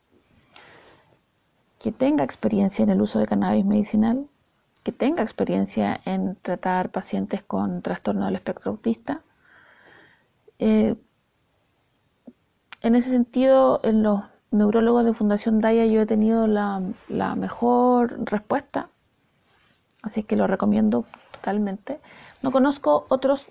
que 1.78 1.92
tenga 1.92 2.22
experiencia 2.24 2.84
en 2.84 2.90
el 2.90 3.02
uso 3.02 3.18
de 3.18 3.26
cannabis 3.26 3.64
medicinal, 3.64 4.28
que 4.82 4.92
tenga 4.92 5.22
experiencia 5.22 6.00
en 6.04 6.36
tratar 6.36 6.90
pacientes 6.90 7.42
con 7.42 7.82
trastorno 7.82 8.26
del 8.26 8.34
espectro 8.34 8.72
autista. 8.72 9.22
Eh, 10.58 10.96
en 12.80 12.94
ese 12.94 13.10
sentido, 13.10 13.80
en 13.84 14.02
los 14.02 14.22
neurólogos 14.50 15.04
de 15.04 15.14
Fundación 15.14 15.60
Daya 15.60 15.86
yo 15.86 16.00
he 16.00 16.06
tenido 16.06 16.46
la, 16.46 16.82
la 17.08 17.34
mejor 17.34 18.24
respuesta, 18.24 18.88
así 20.02 20.24
que 20.24 20.36
lo 20.36 20.46
recomiendo 20.46 21.04
totalmente. 21.30 22.00
No 22.42 22.50
conozco 22.50 23.06
otros, 23.08 23.46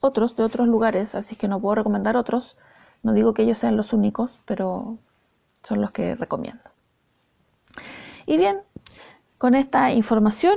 otros 0.00 0.36
de 0.36 0.44
otros 0.44 0.68
lugares, 0.68 1.14
así 1.14 1.36
que 1.36 1.48
no 1.48 1.60
puedo 1.60 1.76
recomendar 1.76 2.16
otros. 2.16 2.56
No 3.02 3.12
digo 3.12 3.34
que 3.34 3.42
ellos 3.42 3.58
sean 3.58 3.76
los 3.76 3.92
únicos, 3.92 4.38
pero 4.46 4.98
son 5.62 5.80
los 5.80 5.90
que 5.90 6.14
recomiendo. 6.14 6.62
Y 8.26 8.36
bien, 8.36 8.60
con 9.42 9.56
esta 9.56 9.90
información 9.90 10.54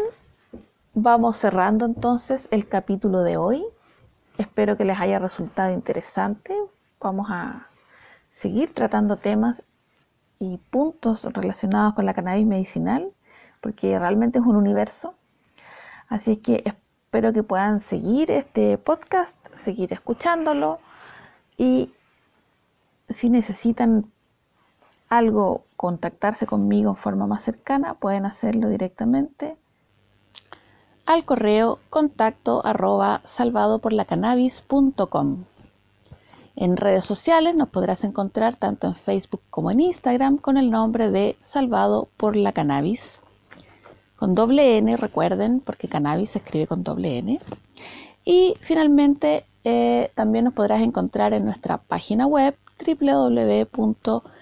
vamos 0.93 1.37
cerrando 1.37 1.85
entonces 1.85 2.47
el 2.51 2.67
capítulo 2.67 3.23
de 3.23 3.35
hoy. 3.35 3.65
Espero 4.37 4.77
que 4.77 4.85
les 4.85 4.99
haya 4.99 5.17
resultado 5.17 5.73
interesante. 5.73 6.55
Vamos 6.99 7.25
a 7.31 7.67
seguir 8.29 8.75
tratando 8.75 9.17
temas 9.17 9.63
y 10.37 10.57
puntos 10.69 11.23
relacionados 11.33 11.95
con 11.95 12.05
la 12.05 12.13
cannabis 12.13 12.45
medicinal, 12.45 13.11
porque 13.59 13.97
realmente 13.97 14.37
es 14.37 14.45
un 14.45 14.55
universo. 14.55 15.15
Así 16.07 16.37
que 16.37 16.61
espero 16.63 17.33
que 17.33 17.41
puedan 17.41 17.79
seguir 17.79 18.29
este 18.29 18.77
podcast, 18.77 19.35
seguir 19.55 19.93
escuchándolo 19.93 20.77
y 21.57 21.91
si 23.09 23.31
necesitan 23.31 24.11
algo, 25.09 25.65
contactarse 25.77 26.45
conmigo 26.45 26.91
en 26.91 26.95
forma 26.95 27.27
más 27.27 27.43
cercana, 27.43 27.95
pueden 27.95 28.25
hacerlo 28.25 28.69
directamente 28.69 29.57
al 31.05 31.23
correo 31.23 31.79
contacto. 31.89 32.63
En 36.57 36.77
redes 36.77 37.05
sociales 37.05 37.55
nos 37.55 37.69
podrás 37.69 38.03
encontrar 38.03 38.55
tanto 38.55 38.87
en 38.87 38.95
Facebook 38.95 39.41
como 39.49 39.71
en 39.71 39.81
Instagram 39.81 40.37
con 40.37 40.57
el 40.57 40.71
nombre 40.71 41.11
de 41.11 41.35
Salvado 41.41 42.07
por 42.17 42.35
la 42.35 42.53
Cannabis. 42.53 43.19
Con 44.15 44.33
doble 44.33 44.77
N, 44.77 44.95
recuerden, 44.95 45.59
porque 45.59 45.89
cannabis 45.89 46.29
se 46.31 46.39
escribe 46.39 46.67
con 46.67 46.83
doble 46.83 47.17
N. 47.17 47.41
Y 48.23 48.55
finalmente 48.61 49.45
eh, 49.65 50.11
también 50.15 50.45
nos 50.45 50.53
podrás 50.53 50.81
encontrar 50.81 51.33
en 51.33 51.43
nuestra 51.43 51.77
página 51.79 52.25
web 52.25 52.55
www.salvadoporlacannabis.com. 52.79 54.34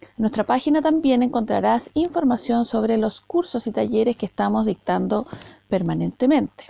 En 0.00 0.22
nuestra 0.22 0.42
página 0.42 0.82
también 0.82 1.22
encontrarás 1.22 1.90
información 1.94 2.66
sobre 2.66 2.98
los 2.98 3.20
cursos 3.20 3.68
y 3.68 3.70
talleres 3.70 4.16
que 4.16 4.26
estamos 4.26 4.66
dictando 4.66 5.28
permanentemente. 5.68 6.64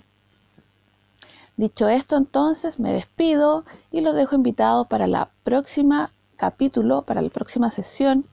Dicho 1.57 1.89
esto, 1.89 2.19
entonces 2.19 2.79
me 2.79 2.93
despido 2.93 3.65
y 3.91 4.03
los 4.03 4.15
dejo 4.15 4.35
invitados 4.35 4.87
para 4.87 5.07
la 5.07 5.31
próxima 5.45 6.11
capítulo, 6.37 7.01
para 7.01 7.23
la 7.23 7.31
próxima 7.31 7.71
sesión 7.71 8.27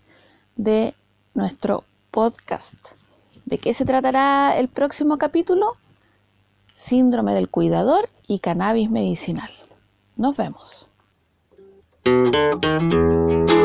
de 0.58 0.94
nuestro 1.34 1.86
podcast. 2.12 2.76
¿De 3.46 3.58
qué 3.58 3.74
se 3.74 3.86
tratará 3.86 4.58
el 4.58 4.68
próximo 4.68 5.18
capítulo? 5.18 5.78
Síndrome 6.76 7.34
del 7.34 7.48
cuidador 7.48 8.10
y 8.28 8.40
cannabis 8.40 8.92
medicinal. 8.92 9.50
Nos 10.18 10.36
vemos. 10.36 10.89
Thank 12.10 12.94
you. 12.94 13.59